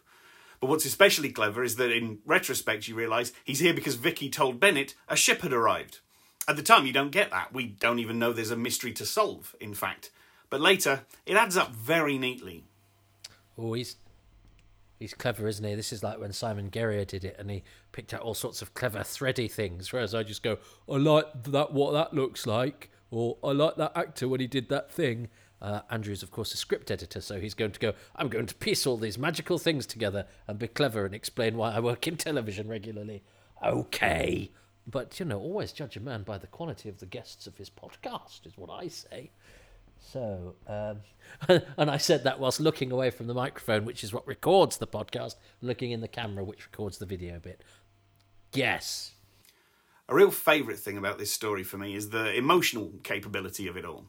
But 0.59 0.69
what's 0.69 0.85
especially 0.85 1.31
clever 1.31 1.63
is 1.63 1.75
that 1.77 1.91
in 1.91 2.19
retrospect 2.23 2.87
you 2.87 2.93
realise 2.93 3.33
he's 3.43 3.59
here 3.59 3.73
because 3.73 3.95
Vicki 3.95 4.29
told 4.29 4.59
Bennett 4.59 4.93
a 5.09 5.15
ship 5.15 5.41
had 5.41 5.53
arrived. 5.53 6.01
At 6.47 6.55
the 6.55 6.63
time, 6.63 6.85
you 6.85 6.93
don't 6.93 7.11
get 7.11 7.31
that. 7.31 7.53
We 7.53 7.67
don't 7.67 7.99
even 7.99 8.19
know 8.19 8.33
there's 8.33 8.51
a 8.51 8.55
mystery 8.55 8.93
to 8.93 9.05
solve, 9.05 9.55
in 9.59 9.73
fact. 9.73 10.09
But 10.49 10.61
later, 10.61 11.03
it 11.25 11.37
adds 11.37 11.55
up 11.55 11.71
very 11.71 12.17
neatly. 12.17 12.65
Oh, 13.57 13.73
he's 13.73 13.95
he's 14.99 15.13
clever, 15.13 15.47
isn't 15.47 15.65
he? 15.65 15.75
This 15.75 15.93
is 15.93 16.03
like 16.03 16.19
when 16.19 16.33
Simon 16.33 16.69
Guerrier 16.69 17.05
did 17.05 17.23
it, 17.23 17.35
and 17.39 17.49
he 17.49 17.63
picked 17.91 18.13
out 18.13 18.21
all 18.21 18.33
sorts 18.33 18.61
of 18.61 18.73
clever, 18.73 19.03
thready 19.03 19.47
things. 19.47 19.91
Whereas 19.91 20.13
I 20.13 20.23
just 20.23 20.43
go, 20.43 20.57
I 20.89 20.97
like 20.97 21.25
that, 21.45 21.73
what 21.73 21.93
that 21.93 22.13
looks 22.13 22.45
like, 22.45 22.89
or 23.09 23.37
I 23.43 23.51
like 23.51 23.75
that 23.77 23.93
actor 23.95 24.27
when 24.27 24.39
he 24.39 24.47
did 24.47 24.69
that 24.69 24.91
thing. 24.91 25.29
Uh, 25.61 25.81
Andrew's, 25.91 26.23
of 26.23 26.31
course, 26.31 26.53
a 26.53 26.57
script 26.57 26.89
editor, 26.89 27.21
so 27.21 27.39
he's 27.39 27.53
going 27.53 27.71
to 27.71 27.79
go, 27.79 27.93
I'm 28.15 28.29
going 28.29 28.47
to 28.47 28.55
piece 28.55 28.87
all 28.87 28.97
these 28.97 29.19
magical 29.19 29.59
things 29.59 29.85
together 29.85 30.25
and 30.47 30.57
be 30.57 30.67
clever 30.67 31.05
and 31.05 31.13
explain 31.13 31.55
why 31.55 31.71
I 31.71 31.79
work 31.79 32.07
in 32.07 32.17
television 32.17 32.67
regularly. 32.67 33.21
Okay, 33.63 34.49
But, 34.91 35.19
you 35.19 35.25
know, 35.25 35.39
always 35.39 35.71
judge 35.71 35.95
a 35.95 36.01
man 36.01 36.23
by 36.23 36.37
the 36.37 36.47
quality 36.47 36.89
of 36.89 36.99
the 36.99 37.05
guests 37.05 37.47
of 37.47 37.57
his 37.57 37.69
podcast, 37.69 38.45
is 38.45 38.57
what 38.57 38.69
I 38.69 38.89
say. 38.89 39.31
So, 39.99 40.55
um, 40.67 40.97
and 41.77 41.89
I 41.89 41.97
said 41.97 42.23
that 42.23 42.39
whilst 42.39 42.59
looking 42.59 42.91
away 42.91 43.09
from 43.09 43.27
the 43.27 43.33
microphone, 43.33 43.85
which 43.85 44.03
is 44.03 44.11
what 44.11 44.27
records 44.27 44.77
the 44.77 44.87
podcast, 44.87 45.35
looking 45.61 45.91
in 45.91 46.01
the 46.01 46.07
camera, 46.07 46.43
which 46.43 46.65
records 46.65 46.97
the 46.97 47.05
video 47.05 47.39
bit. 47.39 47.63
Yes. 48.53 49.11
A 50.09 50.15
real 50.15 50.31
favourite 50.31 50.79
thing 50.79 50.97
about 50.97 51.17
this 51.17 51.31
story 51.31 51.63
for 51.63 51.77
me 51.77 51.95
is 51.95 52.09
the 52.09 52.35
emotional 52.35 52.91
capability 53.03 53.67
of 53.67 53.77
it 53.77 53.85
all. 53.85 54.07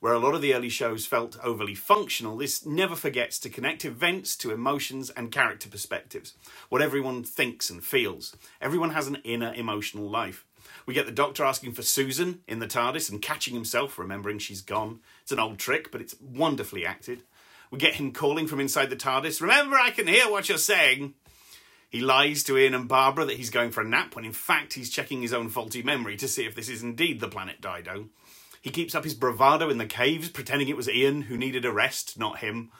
Where 0.00 0.12
a 0.12 0.18
lot 0.18 0.34
of 0.34 0.42
the 0.42 0.54
early 0.54 0.68
shows 0.68 1.06
felt 1.06 1.36
overly 1.42 1.74
functional, 1.74 2.36
this 2.36 2.64
never 2.64 2.94
forgets 2.94 3.38
to 3.40 3.50
connect 3.50 3.84
events 3.84 4.36
to 4.36 4.52
emotions 4.52 5.10
and 5.10 5.32
character 5.32 5.68
perspectives. 5.68 6.34
What 6.68 6.82
everyone 6.82 7.24
thinks 7.24 7.68
and 7.68 7.82
feels. 7.82 8.36
Everyone 8.60 8.90
has 8.90 9.08
an 9.08 9.18
inner 9.24 9.52
emotional 9.54 10.08
life. 10.08 10.44
We 10.86 10.94
get 10.94 11.06
the 11.06 11.12
doctor 11.12 11.44
asking 11.44 11.72
for 11.72 11.82
Susan 11.82 12.40
in 12.46 12.60
the 12.60 12.66
TARDIS 12.66 13.10
and 13.10 13.20
catching 13.20 13.54
himself, 13.54 13.98
remembering 13.98 14.38
she's 14.38 14.62
gone. 14.62 15.00
It's 15.22 15.32
an 15.32 15.40
old 15.40 15.58
trick, 15.58 15.90
but 15.90 16.00
it's 16.00 16.14
wonderfully 16.20 16.86
acted. 16.86 17.22
We 17.70 17.78
get 17.78 17.94
him 17.94 18.12
calling 18.12 18.46
from 18.46 18.60
inside 18.60 18.90
the 18.90 18.96
TARDIS, 18.96 19.40
Remember, 19.40 19.76
I 19.76 19.90
can 19.90 20.06
hear 20.06 20.30
what 20.30 20.48
you're 20.48 20.58
saying. 20.58 21.14
He 21.90 22.00
lies 22.00 22.42
to 22.44 22.56
Ian 22.58 22.74
and 22.74 22.88
Barbara 22.88 23.24
that 23.24 23.38
he's 23.38 23.50
going 23.50 23.70
for 23.70 23.80
a 23.80 23.88
nap 23.88 24.14
when 24.14 24.24
in 24.24 24.32
fact 24.32 24.74
he's 24.74 24.90
checking 24.90 25.22
his 25.22 25.32
own 25.32 25.48
faulty 25.48 25.82
memory 25.82 26.16
to 26.18 26.28
see 26.28 26.44
if 26.44 26.54
this 26.54 26.68
is 26.68 26.82
indeed 26.82 27.20
the 27.20 27.28
planet 27.28 27.60
Dido. 27.60 28.08
He 28.60 28.70
keeps 28.70 28.94
up 28.94 29.04
his 29.04 29.14
bravado 29.14 29.70
in 29.70 29.78
the 29.78 29.86
caves, 29.86 30.28
pretending 30.28 30.68
it 30.68 30.76
was 30.76 30.88
Ian 30.88 31.22
who 31.22 31.36
needed 31.36 31.64
a 31.64 31.72
rest, 31.72 32.18
not 32.18 32.38
him. 32.38 32.70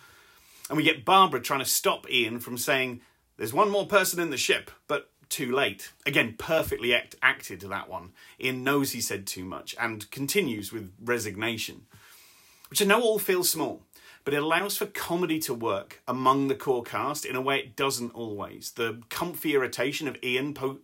And 0.69 0.77
we 0.77 0.83
get 0.83 1.05
Barbara 1.05 1.41
trying 1.41 1.61
to 1.61 1.65
stop 1.65 2.11
Ian 2.11 2.41
from 2.41 2.59
saying, 2.59 3.01
There's 3.37 3.53
one 3.53 3.71
more 3.71 3.87
person 3.87 4.21
in 4.21 4.31
the 4.31 4.37
ship, 4.37 4.71
but 4.87 5.11
too 5.29 5.53
late. 5.55 5.93
Again, 6.07 6.35
perfectly 6.39 6.95
act- 6.95 7.17
acted 7.23 7.61
that 7.61 7.89
one. 7.89 8.13
Ian 8.41 8.65
knows 8.65 8.93
he 8.93 9.01
said 9.01 9.27
too 9.27 9.45
much 9.45 9.75
and 9.79 10.11
continues 10.11 10.73
with 10.73 10.93
resignation. 11.03 11.83
Which 12.71 12.83
I 12.83 12.85
know 12.85 13.01
all 13.01 13.19
feels 13.19 13.49
small, 13.49 13.83
but 14.25 14.35
it 14.35 14.43
allows 14.43 14.77
for 14.77 14.87
comedy 14.87 15.39
to 15.41 15.55
work 15.55 16.03
among 16.07 16.49
the 16.49 16.55
core 16.55 16.83
cast 16.83 17.25
in 17.25 17.37
a 17.37 17.41
way 17.41 17.59
it 17.59 17.77
doesn't 17.77 18.15
always. 18.15 18.73
The 18.73 19.01
comfy 19.09 19.55
irritation 19.55 20.07
of 20.09 20.19
Ian 20.23 20.55
po- 20.55 20.81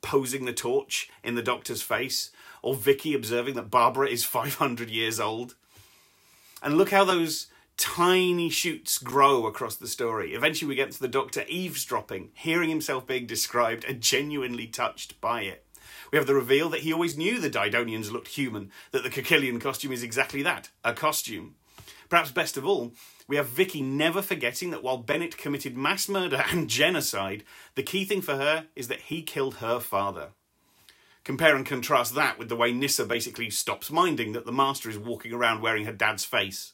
posing 0.00 0.44
the 0.44 0.52
torch 0.52 1.10
in 1.22 1.34
the 1.34 1.42
doctor's 1.42 1.82
face, 1.82 2.30
or 2.62 2.74
Vicki 2.74 3.14
observing 3.14 3.54
that 3.54 3.70
Barbara 3.70 4.08
is 4.08 4.24
500 4.24 4.90
years 4.90 5.20
old. 5.20 5.54
And 6.62 6.76
look 6.76 6.90
how 6.90 7.04
those 7.04 7.46
tiny 7.76 8.50
shoots 8.50 8.98
grow 8.98 9.46
across 9.46 9.76
the 9.76 9.86
story. 9.86 10.34
Eventually, 10.34 10.68
we 10.68 10.74
get 10.74 10.90
to 10.90 11.00
the 11.00 11.08
Doctor 11.08 11.44
eavesdropping, 11.48 12.30
hearing 12.34 12.68
himself 12.68 13.06
being 13.06 13.26
described 13.26 13.84
and 13.84 14.00
genuinely 14.00 14.66
touched 14.66 15.20
by 15.20 15.42
it. 15.42 15.64
We 16.10 16.18
have 16.18 16.26
the 16.26 16.34
reveal 16.34 16.68
that 16.70 16.80
he 16.80 16.92
always 16.92 17.16
knew 17.16 17.38
the 17.38 17.50
Didonians 17.50 18.10
looked 18.10 18.28
human, 18.28 18.70
that 18.90 19.04
the 19.04 19.10
Koquillion 19.10 19.60
costume 19.60 19.92
is 19.92 20.02
exactly 20.02 20.42
that 20.42 20.70
a 20.84 20.92
costume. 20.92 21.54
Perhaps 22.08 22.30
best 22.30 22.56
of 22.56 22.66
all, 22.66 22.92
we 23.26 23.36
have 23.36 23.48
Vicki 23.48 23.82
never 23.82 24.22
forgetting 24.22 24.70
that 24.70 24.82
while 24.82 24.96
Bennett 24.96 25.36
committed 25.36 25.76
mass 25.76 26.08
murder 26.08 26.44
and 26.50 26.68
genocide, 26.68 27.44
the 27.74 27.82
key 27.82 28.04
thing 28.04 28.22
for 28.22 28.36
her 28.36 28.66
is 28.74 28.88
that 28.88 29.02
he 29.02 29.22
killed 29.22 29.56
her 29.56 29.78
father. 29.78 30.28
Compare 31.24 31.56
and 31.56 31.66
contrast 31.66 32.14
that 32.14 32.38
with 32.38 32.48
the 32.48 32.56
way 32.56 32.72
Nyssa 32.72 33.04
basically 33.04 33.50
stops 33.50 33.90
minding 33.90 34.32
that 34.32 34.46
the 34.46 34.52
Master 34.52 34.88
is 34.88 34.98
walking 34.98 35.32
around 35.34 35.60
wearing 35.60 35.84
her 35.84 35.92
dad's 35.92 36.24
face. 36.24 36.72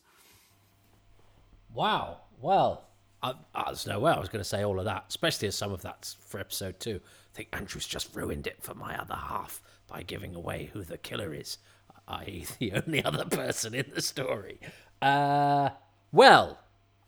Wow. 1.74 2.18
Well, 2.40 2.84
I, 3.20 3.34
I, 3.52 3.64
there's 3.66 3.86
no 3.86 3.98
way 3.98 4.12
I 4.12 4.20
was 4.20 4.28
going 4.28 4.42
to 4.42 4.48
say 4.48 4.62
all 4.62 4.78
of 4.78 4.84
that, 4.84 5.06
especially 5.08 5.48
as 5.48 5.56
some 5.56 5.72
of 5.72 5.82
that's 5.82 6.14
for 6.28 6.38
episode 6.38 6.78
two. 6.78 7.00
I 7.02 7.36
think 7.36 7.48
Andrew's 7.52 7.86
just 7.86 8.14
ruined 8.14 8.46
it 8.46 8.62
for 8.62 8.74
my 8.74 8.96
other 8.96 9.16
half 9.16 9.60
by 9.88 10.02
giving 10.02 10.36
away 10.36 10.70
who 10.72 10.84
the 10.84 10.98
killer 10.98 11.34
is, 11.34 11.58
i.e., 12.06 12.46
the 12.60 12.74
only 12.74 13.04
other 13.04 13.24
person 13.24 13.74
in 13.74 13.86
the 13.92 14.02
story. 14.02 14.60
Uh, 15.04 15.68
well, 16.12 16.58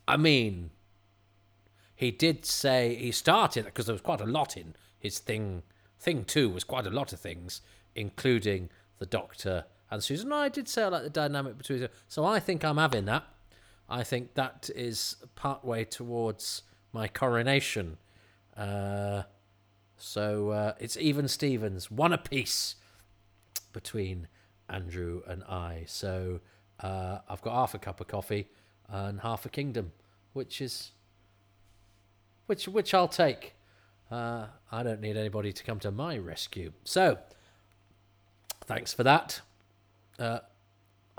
I 0.06 0.18
mean, 0.18 0.70
he 1.94 2.11
did 2.11 2.44
say 2.44 2.94
he 2.94 3.11
started 3.11 3.64
because 3.64 3.87
there 3.87 3.94
was 3.94 4.02
quite 4.02 4.20
a 4.20 4.26
lot 4.26 4.54
in 4.54 4.74
his 4.98 5.18
thing. 5.18 5.62
Thing 5.98 6.24
two 6.24 6.50
was 6.50 6.62
quite 6.62 6.87
a 6.87 6.90
lot 6.90 7.14
of 7.14 7.20
things, 7.20 7.62
including 7.94 8.68
the 8.98 9.06
Doctor 9.06 9.64
and 9.90 10.04
Susan. 10.04 10.30
I 10.30 10.50
did 10.50 10.68
say 10.68 10.82
I 10.82 10.88
like 10.88 11.04
the 11.04 11.11
dynamic 11.11 11.56
between 11.56 11.80
them, 11.80 11.88
so 12.06 12.26
I 12.26 12.38
think 12.38 12.64
I'm 12.66 12.76
having 12.76 13.06
that. 13.06 13.24
I 13.88 14.04
think 14.04 14.35
that 14.35 14.68
is 14.74 15.16
part 15.35 15.64
way 15.64 15.85
towards 15.85 16.64
my 16.92 17.09
coronation. 17.09 17.96
Uh, 18.54 19.22
so 19.96 20.50
uh, 20.50 20.72
it's 20.78 20.98
even 20.98 21.28
Stevens, 21.28 21.90
one 21.90 22.12
apiece 22.12 22.74
between 23.72 24.28
Andrew 24.68 25.22
and 25.26 25.42
I. 25.44 25.85
So 25.87 26.40
uh, 26.80 27.18
I've 27.28 27.42
got 27.42 27.54
half 27.54 27.74
a 27.74 27.78
cup 27.78 28.00
of 28.00 28.08
coffee 28.08 28.48
and 28.88 29.20
half 29.20 29.46
a 29.46 29.48
kingdom, 29.48 29.92
which 30.32 30.60
is 30.60 30.92
which 32.46 32.68
which 32.68 32.94
I'll 32.94 33.08
take. 33.08 33.54
Uh, 34.10 34.46
I 34.70 34.82
don't 34.82 35.00
need 35.00 35.16
anybody 35.16 35.52
to 35.52 35.64
come 35.64 35.80
to 35.80 35.90
my 35.90 36.16
rescue. 36.16 36.72
So 36.84 37.18
thanks 38.66 38.92
for 38.92 39.02
that. 39.02 39.40
Uh, 40.18 40.38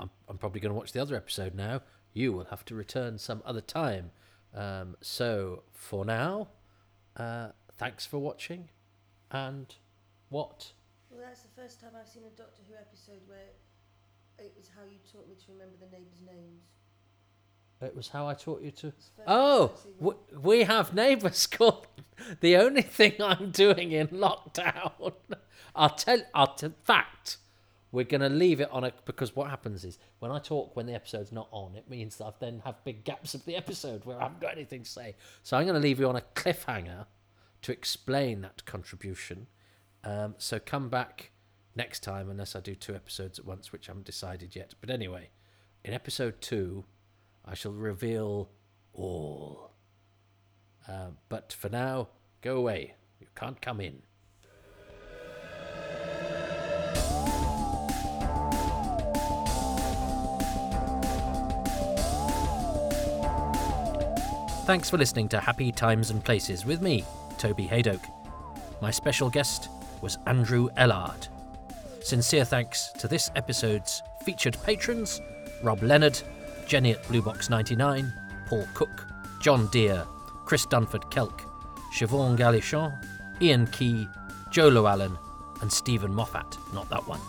I'm, 0.00 0.10
I'm 0.28 0.38
probably 0.38 0.60
going 0.60 0.72
to 0.72 0.78
watch 0.78 0.92
the 0.92 1.00
other 1.00 1.14
episode 1.14 1.54
now 1.54 1.82
you 2.18 2.32
will 2.32 2.46
have 2.46 2.64
to 2.66 2.74
return 2.74 3.16
some 3.18 3.42
other 3.44 3.60
time. 3.60 4.10
Um, 4.54 4.96
so 5.00 5.62
for 5.72 6.04
now, 6.04 6.48
uh, 7.16 7.50
thanks 7.76 8.06
for 8.06 8.18
watching, 8.18 8.70
and 9.30 9.74
what? 10.28 10.72
Well, 11.10 11.20
that's 11.24 11.42
the 11.42 11.62
first 11.62 11.80
time 11.80 11.90
I've 11.98 12.08
seen 12.08 12.24
a 12.24 12.36
Doctor 12.36 12.62
Who 12.68 12.74
episode 12.74 13.20
where 13.26 13.50
it 14.38 14.52
was 14.56 14.68
how 14.76 14.82
you 14.84 14.98
taught 15.12 15.28
me 15.28 15.34
to 15.46 15.52
remember 15.52 15.74
the 15.80 15.86
neighbours' 15.86 16.20
names. 16.26 16.62
It 17.80 17.94
was 17.94 18.08
how 18.08 18.26
I 18.26 18.34
taught 18.34 18.60
you 18.62 18.70
to. 18.72 18.88
It's 18.88 19.06
the 19.10 19.22
first 19.22 19.28
Oh, 19.28 19.72
w- 20.00 20.18
we 20.42 20.64
have 20.64 20.94
neighbours 20.94 21.46
called. 21.50 21.86
The 22.40 22.56
only 22.56 22.82
thing 22.82 23.12
I'm 23.22 23.50
doing 23.52 23.92
in 23.92 24.08
lockdown, 24.08 25.12
I'll 25.76 25.90
tell. 25.90 26.20
I'll 26.34 26.54
t- 26.54 26.72
fact. 26.84 27.36
We're 27.92 28.04
going 28.04 28.20
to 28.20 28.28
leave 28.28 28.60
it 28.60 28.68
on 28.70 28.84
a 28.84 28.92
because 29.06 29.34
what 29.34 29.48
happens 29.48 29.84
is 29.84 29.98
when 30.18 30.30
I 30.30 30.40
talk 30.40 30.76
when 30.76 30.84
the 30.86 30.92
episode's 30.94 31.32
not 31.32 31.48
on, 31.52 31.74
it 31.76 31.88
means 31.88 32.16
that 32.16 32.26
I've 32.26 32.38
then 32.40 32.60
have 32.64 32.82
big 32.84 33.04
gaps 33.04 33.32
of 33.34 33.44
the 33.46 33.56
episode 33.56 34.04
where 34.04 34.18
I 34.20 34.24
haven't 34.24 34.40
got 34.40 34.52
anything 34.52 34.82
to 34.82 34.90
say. 34.90 35.14
So 35.42 35.56
I'm 35.56 35.64
going 35.64 35.74
to 35.74 35.80
leave 35.80 35.98
you 36.00 36.08
on 36.08 36.16
a 36.16 36.20
cliffhanger 36.34 37.06
to 37.62 37.72
explain 37.72 38.40
that 38.42 38.64
contribution. 38.66 39.46
Um, 40.04 40.34
so 40.36 40.58
come 40.58 40.88
back 40.90 41.30
next 41.78 42.00
time, 42.02 42.28
unless 42.28 42.54
I 42.54 42.60
do 42.60 42.74
two 42.74 42.94
episodes 42.94 43.38
at 43.38 43.46
once, 43.46 43.72
which 43.72 43.88
I 43.88 43.92
haven't 43.92 44.04
decided 44.04 44.54
yet. 44.54 44.74
But 44.80 44.90
anyway, 44.90 45.30
in 45.84 45.94
episode 45.94 46.40
two, 46.42 46.84
I 47.44 47.54
shall 47.54 47.72
reveal 47.72 48.50
all. 48.92 49.70
Uh, 50.86 51.10
but 51.28 51.52
for 51.52 51.70
now, 51.70 52.08
go 52.42 52.56
away. 52.56 52.96
You 53.20 53.28
can't 53.34 53.62
come 53.62 53.80
in. 53.80 54.02
Thanks 64.66 64.90
for 64.90 64.98
listening 64.98 65.28
to 65.30 65.40
Happy 65.40 65.72
Times 65.72 66.10
and 66.10 66.22
Places 66.22 66.66
with 66.66 66.82
me, 66.82 67.04
Toby 67.38 67.66
Hadoke. 67.66 68.04
My 68.82 68.90
special 68.90 69.30
guest 69.30 69.70
was 70.02 70.18
Andrew 70.26 70.68
Ellard. 70.76 71.28
Sincere 72.00 72.44
thanks 72.44 72.88
to 72.98 73.08
this 73.08 73.30
episode's 73.36 74.02
featured 74.24 74.56
patrons 74.62 75.20
Rob 75.62 75.82
Leonard, 75.82 76.20
Jenny 76.66 76.92
at 76.92 77.02
Bluebox99, 77.04 78.12
Paul 78.46 78.66
Cook, 78.74 79.06
John 79.40 79.66
Deere, 79.68 80.06
Chris 80.44 80.66
Dunford 80.66 81.10
Kelk, 81.10 81.42
Siobhan 81.94 82.36
Galichon, 82.36 82.92
Ian 83.40 83.66
Key, 83.68 84.08
Joe 84.50 84.68
Llewellyn, 84.68 85.18
and 85.60 85.72
Stephen 85.72 86.14
Moffat, 86.14 86.56
not 86.72 86.88
that 86.90 87.06
one. 87.06 87.20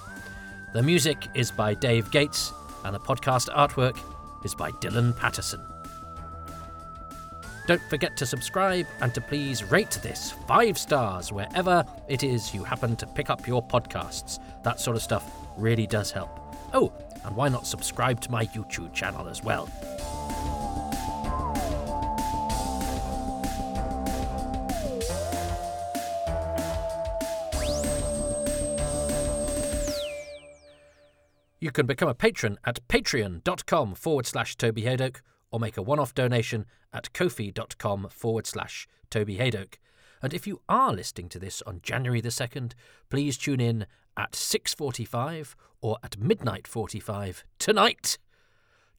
The 0.73 0.84
music 0.84 1.27
is 1.33 1.50
by 1.52 1.73
Dave 1.73 2.12
Gates, 2.12 2.54
and 2.85 2.93
the 2.93 3.00
podcast 3.00 3.50
artwork 3.56 3.98
is 4.43 4.54
by 4.54 4.71
Dylan 4.71 5.17
Patterson. 5.17 5.68
Don't 7.69 7.79
forget 7.83 8.17
to 8.17 8.25
subscribe 8.25 8.87
and 8.99 9.13
to 9.13 9.21
please 9.21 9.63
rate 9.63 9.99
this 10.01 10.31
five 10.47 10.75
stars 10.75 11.31
wherever 11.31 11.85
it 12.07 12.23
is 12.23 12.51
you 12.51 12.63
happen 12.63 12.95
to 12.95 13.05
pick 13.05 13.29
up 13.29 13.45
your 13.45 13.61
podcasts. 13.61 14.39
That 14.63 14.79
sort 14.79 14.95
of 14.95 15.03
stuff 15.03 15.31
really 15.55 15.85
does 15.85 16.09
help. 16.09 16.31
Oh, 16.73 16.91
and 17.23 17.35
why 17.35 17.47
not 17.47 17.67
subscribe 17.67 18.21
to 18.21 18.31
my 18.31 18.47
YouTube 18.47 18.91
channel 18.95 19.27
as 19.27 19.43
well? 19.43 19.69
You 31.59 31.69
can 31.69 31.85
become 31.85 32.09
a 32.09 32.15
patron 32.15 32.57
at 32.65 32.79
patreon.com 32.87 33.93
forward 33.93 34.25
slash 34.25 34.55
Toby 34.55 34.81
Hadoke 34.81 35.17
or 35.52 35.60
make 35.60 35.77
a 35.77 35.81
one 35.81 36.00
off 36.00 36.13
donation 36.13 36.65
at 36.93 37.12
kofi.com 37.13 38.08
forward 38.10 38.47
slash 38.47 38.87
Toby 39.10 39.37
Hadoke. 39.37 39.75
And 40.21 40.33
if 40.33 40.45
you 40.45 40.62
are 40.67 40.93
listening 40.93 41.29
to 41.29 41.39
this 41.39 41.62
on 41.63 41.79
January 41.81 42.21
the 42.21 42.29
2nd, 42.29 42.73
please 43.10 43.37
tune 43.37 43.62
in 43.62 43.85
at 44.17 44.33
6:45 44.33 45.56
or 45.81 45.97
at 46.04 46.19
midnight 46.19 46.67
45 46.67 47.45
tonight 47.58 48.17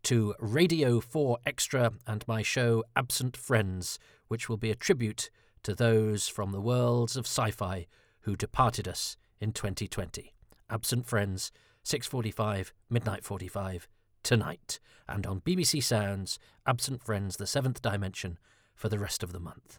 to 0.03 0.35
Radio 0.39 0.99
4 0.99 1.39
Extra 1.45 1.93
and 2.07 2.27
my 2.27 2.43
show 2.43 2.83
Absent 2.97 3.37
Friends, 3.37 3.99
which 4.29 4.49
will 4.49 4.57
be 4.57 4.71
a 4.71 4.75
tribute 4.75 5.31
to 5.63 5.75
those 5.75 6.27
from 6.27 6.53
the 6.53 6.61
worlds 6.61 7.17
of 7.17 7.27
sci-fi 7.27 7.87
who 8.23 8.35
departed 8.35 8.89
us 8.89 9.19
in 9.41 9.53
2020. 9.53 10.33
Absent 10.71 11.07
Friends, 11.07 11.53
6:45, 11.85 12.73
midnight 12.89 13.25
45 13.25 13.89
tonight, 14.23 14.81
and 15.09 15.27
on 15.27 15.41
BBC 15.41 15.83
Sounds, 15.83 16.39
Absent 16.67 17.03
Friends: 17.03 17.37
The 17.37 17.47
Seventh 17.47 17.83
Dimension 17.83 18.39
for 18.75 18.89
the 18.89 18.99
rest 18.99 19.23
of 19.23 19.33
the 19.33 19.41
month. 19.41 19.79